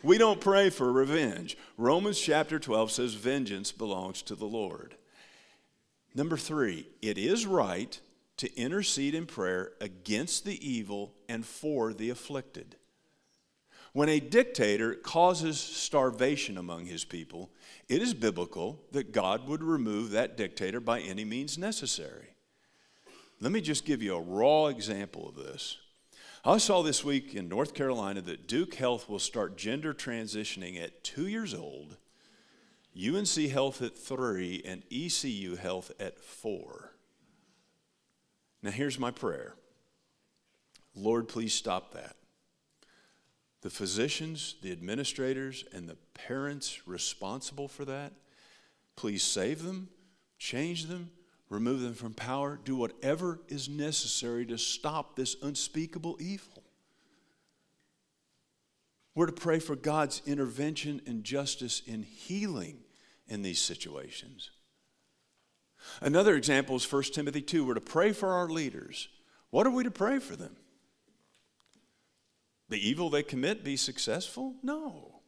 we 0.03 0.19
don't 0.19 0.41
pray 0.41 0.69
for 0.69 0.93
revenge. 0.93 1.57
Romans 1.79 2.21
chapter 2.21 2.59
12 2.59 2.91
says, 2.91 3.15
Vengeance 3.15 3.73
belongs 3.73 4.23
to 4.23 4.35
the 4.35 4.45
Lord. 4.45 4.97
Number 6.15 6.37
three, 6.37 6.89
it 7.01 7.17
is 7.17 7.47
right 7.47 7.99
to 8.39 8.55
intercede 8.57 9.15
in 9.15 9.27
prayer 9.27 9.73
against 9.81 10.45
the 10.45 10.67
evil 10.67 11.15
and 11.29 11.45
for 11.45 11.93
the 11.93 12.11
afflicted. 12.11 12.77
When 13.93 14.09
a 14.09 14.21
dictator 14.21 14.95
causes 14.95 15.61
starvation 15.61 16.57
among 16.57 16.87
his 16.87 17.05
people, 17.05 17.51
it 17.89 18.01
is 18.01 18.15
biblical 18.15 18.81
that 18.93 19.13
God 19.13 19.47
would 19.47 19.63
remove 19.63 20.11
that 20.11 20.37
dictator 20.37 20.81
by 20.81 21.01
any 21.01 21.25
means 21.25 21.59
necessary. 21.59 22.29
Let 23.39 23.53
me 23.53 23.61
just 23.61 23.85
give 23.85 24.03
you 24.03 24.15
a 24.15 24.21
raw 24.21 24.67
example 24.67 25.29
of 25.29 25.35
this. 25.35 25.77
I 26.45 26.59
saw 26.59 26.83
this 26.83 27.05
week 27.05 27.35
in 27.35 27.49
North 27.49 27.75
Carolina 27.75 28.23
that 28.23 28.49
Duke 28.49 28.75
Health 28.75 29.09
will 29.09 29.19
start 29.19 29.59
gender 29.59 29.93
transitioning 29.93 30.83
at 30.83 31.05
two 31.05 31.27
years 31.27 31.53
old, 31.53 31.99
UNC 32.97 33.51
Health 33.51 33.83
at 33.83 33.97
three, 33.97 34.63
and 34.65 34.83
ECU 34.91 35.57
Health 35.57 35.93
at 36.01 36.19
four. 36.19 36.92
Now, 38.63 38.71
here's 38.71 38.99
my 38.99 39.11
prayer 39.11 39.55
Lord, 40.95 41.29
please 41.29 41.55
stop 41.55 41.95
that. 41.95 42.17
The 43.63 43.71
physicians, 43.71 44.57
the 44.61 44.73
administrators, 44.73 45.65
and 45.73 45.89
the 45.89 45.97
parents 46.15 46.87
responsible 46.87 47.69
for 47.69 47.85
that, 47.85 48.13
please 48.97 49.23
save 49.23 49.63
them, 49.63 49.89
change 50.39 50.87
them, 50.87 51.11
remove 51.49 51.81
them 51.81 51.95
from 51.95 52.13
power, 52.13 52.59
do 52.65 52.75
whatever 52.75 53.41
is 53.49 53.69
necessary 53.69 54.45
to 54.47 54.59
stop 54.59 55.15
this 55.15 55.37
unspeakable 55.43 56.17
evil. 56.21 56.63
We're 59.15 59.27
to 59.27 59.33
pray 59.33 59.59
for 59.59 59.77
God's 59.77 60.23
intervention 60.27 61.03
and 61.07 61.23
justice 61.23 61.83
in 61.87 62.03
healing 62.03 62.79
in 63.29 63.43
these 63.43 63.61
situations. 63.61 64.51
Another 66.01 66.35
example 66.35 66.77
is 66.77 66.91
1 66.91 67.03
Timothy 67.15 67.43
2. 67.43 67.65
We're 67.65 67.75
to 67.75 67.81
pray 67.81 68.13
for 68.13 68.31
our 68.31 68.49
leaders. 68.49 69.09
What 69.51 69.67
are 69.67 69.71
we 69.71 69.85
to 69.85 69.91
pray 69.91 70.19
for 70.19 70.37
them? 70.37 70.57
The 72.69 72.89
evil 72.89 73.11
they 73.11 73.23
commit 73.23 73.65
be 73.65 73.77
successful? 73.77 74.55
No. 74.63 75.23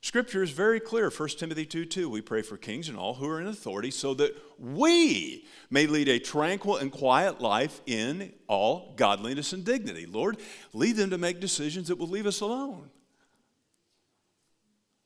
Scripture 0.00 0.42
is 0.42 0.50
very 0.50 0.80
clear, 0.80 1.10
1 1.10 1.28
Timothy 1.38 1.64
2 1.64 1.84
2. 1.84 2.10
We 2.10 2.20
pray 2.20 2.42
for 2.42 2.56
kings 2.56 2.88
and 2.88 2.98
all 2.98 3.14
who 3.14 3.28
are 3.28 3.40
in 3.40 3.46
authority 3.46 3.92
so 3.92 4.14
that 4.14 4.36
we 4.58 5.46
may 5.70 5.86
lead 5.86 6.08
a 6.08 6.18
tranquil 6.18 6.76
and 6.76 6.90
quiet 6.90 7.40
life 7.40 7.80
in 7.86 8.32
all 8.48 8.94
godliness 8.96 9.52
and 9.52 9.64
dignity. 9.64 10.06
Lord, 10.06 10.38
lead 10.72 10.96
them 10.96 11.10
to 11.10 11.18
make 11.18 11.38
decisions 11.38 11.86
that 11.86 11.98
will 11.98 12.08
leave 12.08 12.26
us 12.26 12.40
alone. 12.40 12.90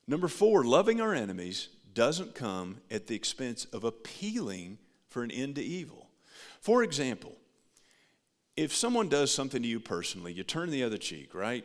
Number 0.09 0.29
four, 0.29 0.65
loving 0.65 1.03
our 1.03 1.15
enemies 1.15 1.69
doesn't 1.97 2.35
come 2.35 2.77
at 2.91 3.09
the 3.09 3.17
expense 3.17 3.65
of 3.73 3.83
appealing 3.83 4.79
for 5.09 5.25
an 5.25 5.31
end 5.33 5.57
to 5.57 5.63
evil. 5.65 6.11
For 6.61 6.85
example, 6.85 7.33
if 8.57 8.75
someone 8.75 9.09
does 9.09 9.33
something 9.33 9.63
to 9.63 9.69
you 9.69 9.81
personally, 9.81 10.33
you 10.33 10.45
turn 10.45 10.71
the 10.71 10.85
other 10.85 10.99
cheek, 10.99 11.35
right? 11.35 11.65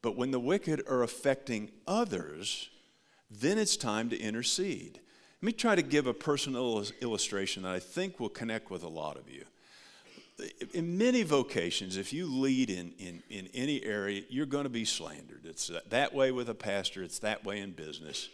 But 0.00 0.16
when 0.16 0.30
the 0.30 0.40
wicked 0.40 0.82
are 0.88 1.02
affecting 1.02 1.70
others, 1.86 2.70
then 3.30 3.58
it's 3.58 3.76
time 3.76 4.08
to 4.10 4.18
intercede. 4.18 5.00
Let 5.42 5.46
me 5.46 5.52
try 5.52 5.74
to 5.74 5.82
give 5.82 6.06
a 6.06 6.14
personal 6.14 6.84
illustration 7.02 7.64
that 7.64 7.74
I 7.74 7.80
think 7.80 8.20
will 8.20 8.28
connect 8.28 8.70
with 8.70 8.84
a 8.84 8.88
lot 8.88 9.16
of 9.16 9.28
you. 9.28 9.44
In 10.72 10.96
many 10.96 11.24
vocations, 11.24 11.96
if 11.96 12.12
you 12.12 12.26
lead 12.26 12.70
in, 12.70 12.92
in, 13.00 13.24
in 13.28 13.48
any 13.54 13.84
area, 13.84 14.22
you're 14.28 14.46
going 14.46 14.64
to 14.64 14.70
be 14.70 14.84
slandered. 14.84 15.40
It's 15.44 15.68
that 15.88 16.14
way 16.14 16.30
with 16.30 16.48
a 16.48 16.54
pastor, 16.54 17.02
it's 17.02 17.18
that 17.20 17.44
way 17.44 17.58
in 17.58 17.72
business. 17.72 18.28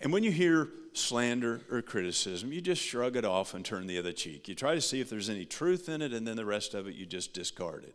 And 0.00 0.12
when 0.12 0.22
you 0.22 0.32
hear 0.32 0.68
slander 0.92 1.60
or 1.70 1.82
criticism, 1.82 2.52
you 2.52 2.60
just 2.60 2.82
shrug 2.82 3.16
it 3.16 3.24
off 3.24 3.54
and 3.54 3.64
turn 3.64 3.86
the 3.86 3.98
other 3.98 4.12
cheek. 4.12 4.48
You 4.48 4.54
try 4.54 4.74
to 4.74 4.80
see 4.80 5.00
if 5.00 5.10
there's 5.10 5.28
any 5.28 5.44
truth 5.44 5.88
in 5.88 6.02
it, 6.02 6.12
and 6.12 6.26
then 6.26 6.36
the 6.36 6.44
rest 6.44 6.74
of 6.74 6.86
it 6.86 6.94
you 6.94 7.06
just 7.06 7.32
discard 7.32 7.84
it. 7.84 7.94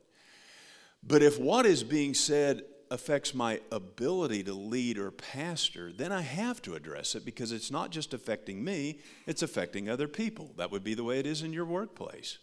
But 1.03 1.21
if 1.21 1.39
what 1.39 1.65
is 1.65 1.83
being 1.83 2.13
said 2.13 2.63
affects 2.91 3.33
my 3.33 3.59
ability 3.71 4.43
to 4.43 4.53
lead 4.53 4.97
or 4.97 5.11
pastor, 5.11 5.91
then 5.91 6.11
I 6.11 6.21
have 6.21 6.61
to 6.63 6.75
address 6.75 7.15
it 7.15 7.25
because 7.25 7.51
it's 7.51 7.71
not 7.71 7.91
just 7.91 8.13
affecting 8.13 8.63
me, 8.63 8.99
it's 9.25 9.41
affecting 9.41 9.89
other 9.89 10.07
people. 10.07 10.51
That 10.57 10.71
would 10.71 10.83
be 10.83 10.93
the 10.93 11.03
way 11.03 11.19
it 11.19 11.25
is 11.25 11.41
in 11.41 11.53
your 11.53 11.65
workplace. 11.65 12.37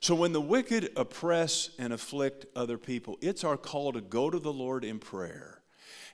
So 0.00 0.14
when 0.14 0.32
the 0.32 0.40
wicked 0.40 0.92
oppress 0.96 1.70
and 1.78 1.92
afflict 1.92 2.44
other 2.54 2.76
people, 2.76 3.16
it's 3.22 3.44
our 3.44 3.56
call 3.56 3.92
to 3.92 4.02
go 4.02 4.28
to 4.28 4.38
the 4.38 4.52
Lord 4.52 4.84
in 4.84 4.98
prayer. 4.98 5.62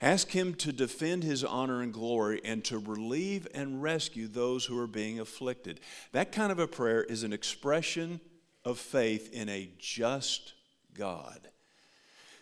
Ask 0.01 0.31
Him 0.31 0.55
to 0.55 0.73
defend 0.73 1.25
His 1.25 1.45
honor 1.45 1.83
and 1.83 1.93
glory 1.93 2.41
and 2.45 2.65
to 2.65 2.79
relieve 2.79 3.47
and 3.55 3.83
rescue 3.83 4.29
those 4.29 4.65
who 4.65 4.79
are 4.79 4.87
being 4.87 5.21
afflicted. 5.21 5.81
That 6.13 6.33
kind 6.33 6.51
of 6.51 6.59
a 6.59 6.67
prayer 6.67 7.03
is 7.03 7.23
an 7.23 7.33
expression 7.33 8.21
of 8.65 8.79
faith 8.79 9.33
in 9.33 9.49
a 9.49 9.71
just 9.79 10.55
God. 10.95 11.49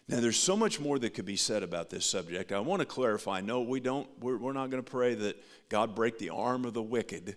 Now, 0.09 0.21
there's 0.21 0.39
so 0.39 0.57
much 0.57 0.81
more 0.81 0.99
that 0.99 1.11
could 1.11 1.27
be 1.27 1.37
said 1.37 1.63
about 1.63 1.91
this 1.91 2.07
subject. 2.07 2.51
I 2.51 2.61
want 2.61 2.81
to 2.81 2.87
clarify 2.87 3.43
no, 3.43 3.61
we 3.61 3.79
don't, 3.79 4.09
we're, 4.21 4.39
we're 4.39 4.55
not 4.55 4.71
going 4.71 4.83
to 4.83 4.91
pray 4.91 5.15
that 5.15 5.37
God 5.69 5.95
break 5.95 6.19
the 6.19 6.31
arm 6.31 6.65
of 6.65 6.73
the 6.73 6.83
wicked. 6.83 7.37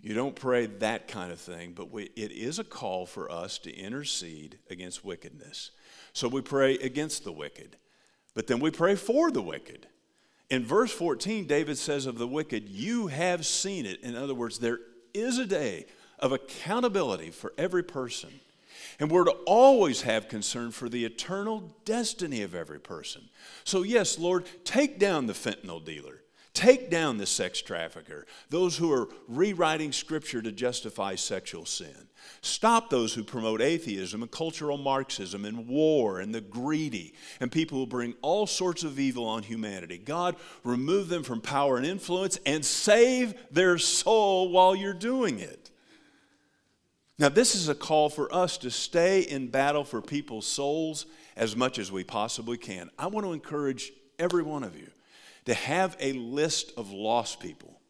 You 0.00 0.14
don't 0.14 0.34
pray 0.34 0.66
that 0.66 1.06
kind 1.06 1.30
of 1.30 1.38
thing, 1.38 1.72
but 1.74 1.92
we, 1.92 2.04
it 2.16 2.32
is 2.32 2.58
a 2.58 2.64
call 2.64 3.06
for 3.06 3.30
us 3.30 3.58
to 3.58 3.72
intercede 3.72 4.58
against 4.70 5.04
wickedness. 5.04 5.70
So 6.12 6.26
we 6.26 6.40
pray 6.40 6.74
against 6.78 7.22
the 7.22 7.32
wicked, 7.32 7.76
but 8.38 8.46
then 8.46 8.60
we 8.60 8.70
pray 8.70 8.94
for 8.94 9.32
the 9.32 9.42
wicked. 9.42 9.88
In 10.48 10.64
verse 10.64 10.92
14, 10.92 11.48
David 11.48 11.76
says 11.76 12.06
of 12.06 12.18
the 12.18 12.28
wicked, 12.28 12.68
You 12.68 13.08
have 13.08 13.44
seen 13.44 13.84
it. 13.84 14.00
In 14.02 14.14
other 14.14 14.32
words, 14.32 14.60
there 14.60 14.78
is 15.12 15.38
a 15.38 15.44
day 15.44 15.86
of 16.20 16.30
accountability 16.30 17.32
for 17.32 17.52
every 17.58 17.82
person. 17.82 18.30
And 19.00 19.10
we're 19.10 19.24
to 19.24 19.32
always 19.44 20.02
have 20.02 20.28
concern 20.28 20.70
for 20.70 20.88
the 20.88 21.04
eternal 21.04 21.74
destiny 21.84 22.42
of 22.42 22.54
every 22.54 22.78
person. 22.78 23.22
So, 23.64 23.82
yes, 23.82 24.20
Lord, 24.20 24.44
take 24.62 25.00
down 25.00 25.26
the 25.26 25.32
fentanyl 25.32 25.84
dealer. 25.84 26.20
Take 26.58 26.90
down 26.90 27.18
the 27.18 27.26
sex 27.26 27.62
trafficker, 27.62 28.26
those 28.50 28.76
who 28.76 28.92
are 28.92 29.08
rewriting 29.28 29.92
scripture 29.92 30.42
to 30.42 30.50
justify 30.50 31.14
sexual 31.14 31.64
sin. 31.64 32.08
Stop 32.40 32.90
those 32.90 33.14
who 33.14 33.22
promote 33.22 33.62
atheism 33.62 34.22
and 34.22 34.30
cultural 34.32 34.76
Marxism 34.76 35.44
and 35.44 35.68
war 35.68 36.18
and 36.18 36.34
the 36.34 36.40
greedy 36.40 37.14
and 37.38 37.52
people 37.52 37.78
who 37.78 37.86
bring 37.86 38.16
all 38.22 38.44
sorts 38.44 38.82
of 38.82 38.98
evil 38.98 39.24
on 39.24 39.44
humanity. 39.44 39.98
God, 39.98 40.34
remove 40.64 41.08
them 41.08 41.22
from 41.22 41.40
power 41.40 41.76
and 41.76 41.86
influence 41.86 42.40
and 42.44 42.64
save 42.64 43.34
their 43.52 43.78
soul 43.78 44.50
while 44.50 44.74
you're 44.74 44.92
doing 44.92 45.38
it. 45.38 45.70
Now, 47.20 47.28
this 47.28 47.54
is 47.54 47.68
a 47.68 47.74
call 47.76 48.08
for 48.08 48.34
us 48.34 48.58
to 48.58 48.72
stay 48.72 49.20
in 49.20 49.46
battle 49.46 49.84
for 49.84 50.02
people's 50.02 50.48
souls 50.48 51.06
as 51.36 51.54
much 51.54 51.78
as 51.78 51.92
we 51.92 52.02
possibly 52.02 52.58
can. 52.58 52.90
I 52.98 53.06
want 53.06 53.24
to 53.26 53.32
encourage 53.32 53.92
every 54.18 54.42
one 54.42 54.64
of 54.64 54.76
you 54.76 54.90
to 55.48 55.54
have 55.54 55.96
a 55.98 56.12
list 56.12 56.72
of 56.76 56.90
lost 56.90 57.40
people 57.40 57.80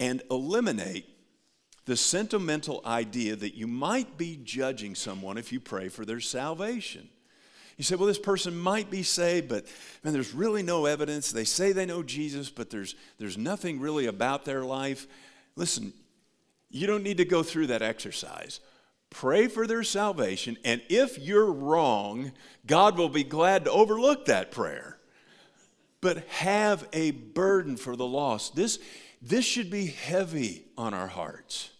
and 0.00 0.22
eliminate 0.28 1.06
the 1.84 1.96
sentimental 1.96 2.82
idea 2.84 3.36
that 3.36 3.54
you 3.54 3.68
might 3.68 4.18
be 4.18 4.36
judging 4.42 4.96
someone 4.96 5.38
if 5.38 5.52
you 5.52 5.60
pray 5.60 5.88
for 5.88 6.04
their 6.04 6.18
salvation. 6.18 7.08
You 7.76 7.84
say, 7.84 7.94
well, 7.94 8.08
this 8.08 8.18
person 8.18 8.58
might 8.58 8.90
be 8.90 9.04
saved, 9.04 9.48
but 9.48 9.66
man, 10.02 10.12
there's 10.12 10.34
really 10.34 10.64
no 10.64 10.86
evidence. 10.86 11.30
They 11.30 11.44
say 11.44 11.70
they 11.70 11.86
know 11.86 12.02
Jesus, 12.02 12.50
but 12.50 12.70
there's, 12.70 12.96
there's 13.18 13.38
nothing 13.38 13.78
really 13.78 14.06
about 14.06 14.44
their 14.44 14.64
life. 14.64 15.06
Listen, 15.54 15.92
you 16.70 16.88
don't 16.88 17.04
need 17.04 17.18
to 17.18 17.24
go 17.24 17.44
through 17.44 17.68
that 17.68 17.82
exercise. 17.82 18.58
Pray 19.10 19.46
for 19.46 19.68
their 19.68 19.84
salvation, 19.84 20.56
and 20.64 20.82
if 20.88 21.20
you're 21.20 21.52
wrong, 21.52 22.32
God 22.66 22.98
will 22.98 23.08
be 23.08 23.22
glad 23.22 23.66
to 23.66 23.70
overlook 23.70 24.24
that 24.24 24.50
prayer. 24.50 24.95
But 26.06 26.18
have 26.28 26.86
a 26.92 27.10
burden 27.10 27.76
for 27.76 27.96
the 27.96 28.06
lost. 28.06 28.54
This, 28.54 28.78
this 29.20 29.44
should 29.44 29.70
be 29.70 29.86
heavy 29.86 30.66
on 30.78 30.94
our 30.94 31.08
hearts. 31.08 31.70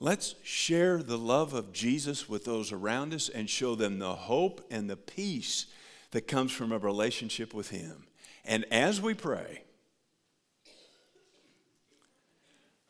Let's 0.00 0.34
share 0.42 1.02
the 1.02 1.18
love 1.18 1.52
of 1.52 1.74
Jesus 1.74 2.26
with 2.26 2.46
those 2.46 2.72
around 2.72 3.12
us 3.12 3.28
and 3.28 3.50
show 3.50 3.74
them 3.74 3.98
the 3.98 4.14
hope 4.14 4.66
and 4.70 4.88
the 4.88 4.96
peace 4.96 5.66
that 6.12 6.26
comes 6.26 6.52
from 6.52 6.72
a 6.72 6.78
relationship 6.78 7.52
with 7.52 7.68
Him. 7.68 8.06
And 8.46 8.64
as 8.70 8.98
we 8.98 9.12
pray, 9.12 9.64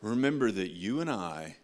remember 0.01 0.53
that 0.53 0.71
you 0.71 1.01
and 1.01 1.11
I 1.11 1.57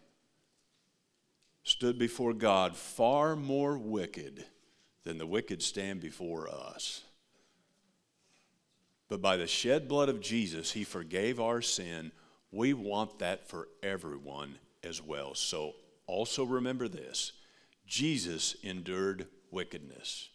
stood 1.63 1.97
before 1.97 2.33
God 2.33 2.75
far 2.75 3.37
more 3.37 3.77
wicked 3.77 4.43
than 5.05 5.17
the 5.17 5.25
wicked 5.25 5.63
stand 5.63 6.01
before 6.01 6.49
us. 6.49 7.03
But 9.13 9.21
by 9.21 9.37
the 9.37 9.45
shed 9.45 9.87
blood 9.87 10.09
of 10.09 10.21
Jesus, 10.21 10.71
He 10.71 10.83
forgave 10.83 11.39
our 11.39 11.61
sin. 11.61 12.11
We 12.51 12.73
want 12.73 13.19
that 13.19 13.47
for 13.47 13.67
everyone 13.83 14.57
as 14.83 15.03
well. 15.03 15.35
So 15.35 15.75
also 16.07 16.43
remember 16.43 16.87
this 16.87 17.33
Jesus 17.85 18.55
endured 18.63 19.27
wickedness. 19.51 20.29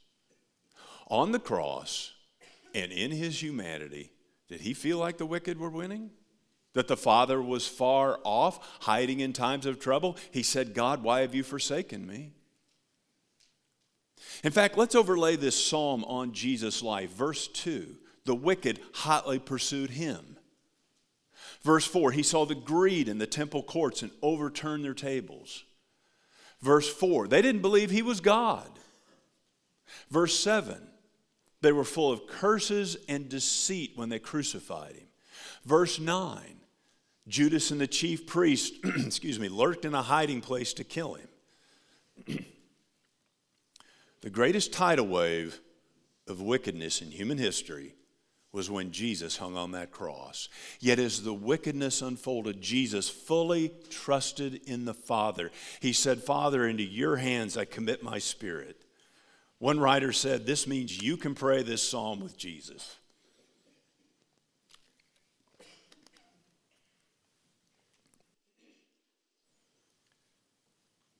On 1.09 1.33
the 1.33 1.41
cross 1.41 2.12
and 2.73 2.93
in 2.93 3.11
his 3.11 3.43
humanity, 3.43 4.12
did 4.47 4.61
he 4.61 4.75
feel 4.75 4.99
like 4.99 5.19
the 5.19 5.27
wicked 5.27 5.59
were 5.59 5.71
winning? 5.71 6.11
That 6.75 6.87
the 6.87 6.97
Father 6.97 7.43
was 7.43 7.67
far 7.67 8.21
off, 8.23 8.61
hiding 8.83 9.19
in 9.19 9.33
times 9.33 9.67
of 9.67 9.81
trouble? 9.81 10.17
He 10.31 10.45
said, 10.45 10.73
God, 10.73 11.03
why 11.03 11.23
have 11.23 11.35
you 11.35 11.43
forsaken 11.43 12.07
me? 12.07 12.31
In 14.45 14.53
fact, 14.53 14.79
let's 14.79 14.95
overlay 14.95 15.35
this 15.35 15.61
psalm 15.61 16.05
on 16.05 16.31
Jesus' 16.31 16.81
life. 16.81 17.11
Verse 17.11 17.49
2 17.49 17.97
The 18.29 18.35
wicked 18.35 18.81
hotly 18.93 19.38
pursued 19.38 19.88
him. 19.88 20.37
Verse 21.62 21.87
4, 21.87 22.12
he 22.12 22.23
saw 22.23 22.45
the 22.45 22.55
greed 22.55 23.09
in 23.09 23.17
the 23.17 23.27
temple 23.27 23.62
courts 23.62 24.03
and 24.03 24.11
overturned 24.21 24.85
their 24.85 24.93
tables. 24.93 25.64
Verse 26.61 26.93
4, 26.93 27.27
they 27.29 27.41
didn't 27.41 27.62
believe 27.62 27.91
he 27.91 28.03
was 28.03 28.21
God. 28.21 28.69
Verse 30.11 30.38
7, 30.38 30.77
they 31.62 31.73
were 31.73 31.85
full 31.85 32.12
of 32.12 32.27
curses 32.27 32.99
and 33.09 33.31
deceit 33.31 33.93
when 33.95 34.11
they 34.11 34.19
crucified 34.19 34.97
him. 34.97 35.09
Verse 35.64 35.99
9, 35.99 36.61
Judas 37.29 37.71
and 37.71 37.81
the 37.81 37.87
chief 37.87 38.27
priest, 38.27 38.75
excuse 38.85 39.41
me, 39.41 39.49
lurked 39.49 39.87
in 39.87 39.95
a 39.95 40.03
hiding 40.03 40.43
place 40.43 40.75
to 40.75 40.85
kill 40.85 41.14
him. 41.14 41.29
the 44.21 44.29
greatest 44.29 44.71
tidal 44.71 45.07
wave 45.07 45.62
of 46.27 46.43
wickedness 46.43 47.01
in 47.01 47.11
human 47.11 47.38
history 47.38 47.95
was 48.53 48.71
when 48.71 48.93
Jesus 48.93 49.37
hung 49.37 49.57
on 49.57 49.73
that 49.73 49.91
cross. 49.91 50.49
Yet, 50.81 50.99
as 50.99 51.23
the 51.23 51.35
wickedness 51.35 52.01
unfolded, 52.01 52.63
Jesus 52.63 53.09
fully 53.09 53.73
trusted 53.91 54.61
in 54.67 54.85
the 54.85 54.95
Father. 54.95 55.51
He 55.81 55.93
said, 55.93 56.23
Father, 56.23 56.67
into 56.67 56.83
your 56.83 57.17
hands 57.17 57.57
I 57.57 57.67
commit 57.67 58.03
my 58.03 58.19
spirit. 58.19 58.85
One 59.59 59.79
writer 59.81 60.13
said, 60.13 60.47
This 60.47 60.67
means 60.67 61.03
you 61.03 61.17
can 61.17 61.35
pray 61.35 61.63
this 61.63 61.87
psalm 61.87 62.21
with 62.21 62.39
Jesus. 62.39 62.97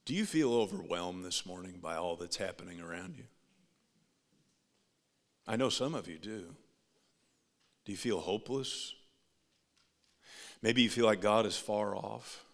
Do 0.05 0.15
you 0.15 0.25
feel 0.25 0.55
overwhelmed 0.55 1.23
this 1.23 1.45
morning 1.45 1.77
by 1.79 1.95
all 1.95 2.15
that's 2.15 2.37
happening 2.37 2.81
around 2.81 3.15
you? 3.15 3.25
I 5.45 5.55
know 5.55 5.69
some 5.69 5.93
of 5.93 6.07
you 6.07 6.17
do. 6.17 6.55
Do 7.89 7.93
you 7.93 7.97
feel 7.97 8.19
hopeless? 8.19 8.93
Maybe 10.61 10.83
you 10.83 10.91
feel 10.91 11.07
like 11.07 11.21
God 11.21 11.47
is 11.47 11.57
far 11.57 11.95
off. 11.95 12.45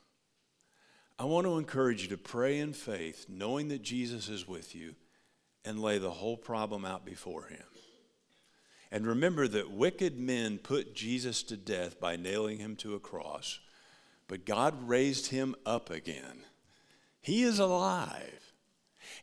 I 1.20 1.26
want 1.26 1.46
to 1.46 1.58
encourage 1.58 2.04
you 2.04 2.08
to 2.08 2.18
pray 2.18 2.58
in 2.58 2.72
faith, 2.72 3.26
knowing 3.28 3.68
that 3.68 3.82
Jesus 3.82 4.30
is 4.30 4.48
with 4.48 4.74
you, 4.74 4.96
and 5.66 5.82
lay 5.82 5.98
the 5.98 6.10
whole 6.10 6.38
problem 6.38 6.86
out 6.86 7.06
before 7.06 7.48
Him. 7.48 7.66
And 8.90 9.06
remember 9.06 9.46
that 9.50 9.72
wicked 9.72 10.18
men 10.18 10.58
put 10.58 10.96
Jesus 10.96 11.44
to 11.44 11.58
death 11.58 12.00
by 12.00 12.16
nailing 12.16 12.60
him 12.60 12.78
to 12.78 12.96
a 12.96 13.00
cross, 13.02 13.60
but 14.30 14.46
God 14.46 14.88
raised 14.88 15.32
him 15.32 15.54
up 15.66 15.90
again. 15.90 16.46
He 17.20 17.44
is 17.44 17.60
alive. 17.60 18.45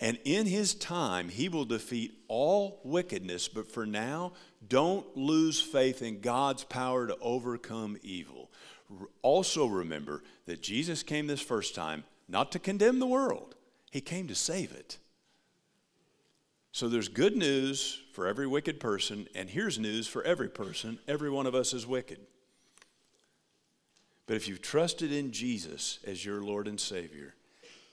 And 0.01 0.19
in 0.25 0.47
his 0.47 0.75
time, 0.75 1.29
he 1.29 1.49
will 1.49 1.65
defeat 1.65 2.13
all 2.29 2.81
wickedness. 2.85 3.49
But 3.49 3.71
for 3.71 3.87
now, 3.87 4.33
don't 4.67 5.17
lose 5.17 5.61
faith 5.61 6.03
in 6.03 6.21
God's 6.21 6.65
power 6.65 7.07
to 7.07 7.17
overcome 7.21 7.97
evil. 8.03 8.51
Also, 9.23 9.67
remember 9.67 10.23
that 10.47 10.63
Jesus 10.63 11.03
came 11.03 11.27
this 11.27 11.41
first 11.41 11.75
time 11.75 12.05
not 12.29 12.53
to 12.53 12.59
condemn 12.59 12.99
the 12.99 13.07
world, 13.07 13.55
he 13.91 14.01
came 14.01 14.29
to 14.29 14.35
save 14.35 14.73
it. 14.73 14.99
So 16.73 16.89
there's 16.89 17.09
good 17.09 17.37
news 17.37 18.01
for 18.15 18.27
every 18.27 18.47
wicked 18.47 18.81
person, 18.81 19.29
and 19.35 19.51
here's 19.51 19.79
news 19.79 20.09
for 20.09 20.23
every 20.23 20.49
person. 20.49 20.99
Every 21.07 21.31
one 21.31 21.47
of 21.47 21.55
us 21.55 21.75
is 21.75 21.87
wicked. 21.87 22.19
But 24.27 24.37
if 24.37 24.49
you've 24.49 24.63
trusted 24.63 25.13
in 25.13 25.33
Jesus 25.33 25.99
as 26.07 26.25
your 26.25 26.43
Lord 26.43 26.67
and 26.67 26.81
Savior, 26.81 27.35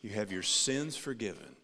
you 0.01 0.11
have 0.11 0.31
your 0.31 0.43
sins 0.43 0.95
forgiven 0.95 1.57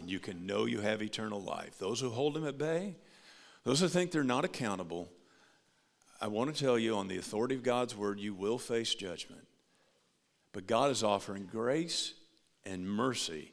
and 0.00 0.10
you 0.10 0.18
can 0.18 0.46
know 0.46 0.64
you 0.64 0.80
have 0.80 1.02
eternal 1.02 1.40
life. 1.40 1.78
Those 1.78 2.00
who 2.00 2.10
hold 2.10 2.36
him 2.36 2.46
at 2.46 2.58
bay, 2.58 2.96
those 3.64 3.80
who 3.80 3.88
think 3.88 4.10
they're 4.10 4.24
not 4.24 4.44
accountable, 4.44 5.08
I 6.20 6.26
want 6.26 6.54
to 6.54 6.60
tell 6.64 6.78
you 6.78 6.96
on 6.96 7.08
the 7.08 7.18
authority 7.18 7.54
of 7.54 7.62
God's 7.62 7.96
word, 7.96 8.18
you 8.18 8.34
will 8.34 8.58
face 8.58 8.94
judgment. 8.94 9.46
But 10.52 10.66
God 10.66 10.90
is 10.90 11.04
offering 11.04 11.48
grace 11.50 12.14
and 12.64 12.88
mercy 12.88 13.52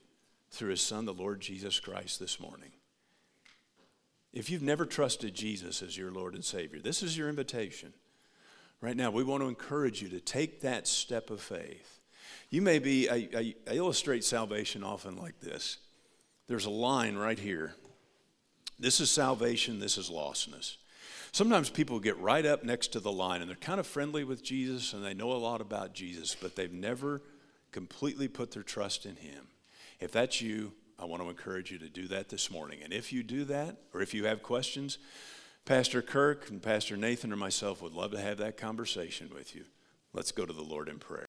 through 0.49 0.71
his 0.71 0.81
son, 0.81 1.05
the 1.05 1.13
Lord 1.13 1.39
Jesus 1.39 1.79
Christ, 1.79 2.19
this 2.19 2.39
morning. 2.39 2.71
If 4.33 4.49
you've 4.49 4.63
never 4.63 4.85
trusted 4.85 5.33
Jesus 5.33 5.81
as 5.81 5.97
your 5.97 6.11
Lord 6.11 6.33
and 6.33 6.43
Savior, 6.43 6.79
this 6.79 7.03
is 7.03 7.17
your 7.17 7.29
invitation. 7.29 7.93
Right 8.81 8.95
now, 8.95 9.11
we 9.11 9.23
want 9.23 9.43
to 9.43 9.49
encourage 9.49 10.01
you 10.01 10.09
to 10.09 10.19
take 10.19 10.61
that 10.61 10.87
step 10.87 11.29
of 11.29 11.41
faith. 11.41 11.99
You 12.49 12.61
may 12.61 12.79
be, 12.79 13.09
I, 13.09 13.27
I, 13.35 13.55
I 13.69 13.73
illustrate 13.73 14.23
salvation 14.23 14.83
often 14.83 15.17
like 15.17 15.39
this 15.39 15.77
there's 16.47 16.65
a 16.65 16.71
line 16.71 17.15
right 17.15 17.37
here. 17.37 17.75
This 18.79 18.99
is 18.99 19.09
salvation, 19.09 19.79
this 19.79 19.97
is 19.97 20.09
lostness. 20.09 20.77
Sometimes 21.31 21.69
people 21.69 21.99
get 21.99 22.17
right 22.19 22.45
up 22.45 22.63
next 22.63 22.87
to 22.93 22.99
the 22.99 23.11
line 23.11 23.41
and 23.41 23.49
they're 23.49 23.57
kind 23.57 23.79
of 23.79 23.87
friendly 23.87 24.23
with 24.23 24.43
Jesus 24.43 24.93
and 24.93 25.03
they 25.03 25.13
know 25.13 25.31
a 25.31 25.33
lot 25.33 25.61
about 25.61 25.93
Jesus, 25.93 26.35
but 26.39 26.55
they've 26.55 26.71
never 26.71 27.21
completely 27.71 28.27
put 28.27 28.51
their 28.51 28.63
trust 28.63 29.05
in 29.05 29.17
Him. 29.17 29.47
If 29.99 30.11
that's 30.11 30.41
you, 30.41 30.73
I 30.99 31.05
want 31.05 31.21
to 31.21 31.29
encourage 31.29 31.71
you 31.71 31.77
to 31.79 31.89
do 31.89 32.07
that 32.07 32.29
this 32.29 32.49
morning. 32.49 32.79
And 32.83 32.91
if 32.93 33.13
you 33.13 33.23
do 33.23 33.43
that, 33.45 33.75
or 33.93 34.01
if 34.01 34.13
you 34.13 34.25
have 34.25 34.41
questions, 34.41 34.97
Pastor 35.65 36.01
Kirk 36.01 36.49
and 36.49 36.61
Pastor 36.61 36.97
Nathan 36.97 37.33
or 37.33 37.35
myself 37.35 37.81
would 37.81 37.93
love 37.93 38.11
to 38.11 38.21
have 38.21 38.37
that 38.37 38.57
conversation 38.57 39.29
with 39.33 39.53
you. 39.55 39.65
Let's 40.13 40.31
go 40.31 40.45
to 40.45 40.53
the 40.53 40.63
Lord 40.63 40.87
in 40.87 40.97
prayer. 40.97 41.25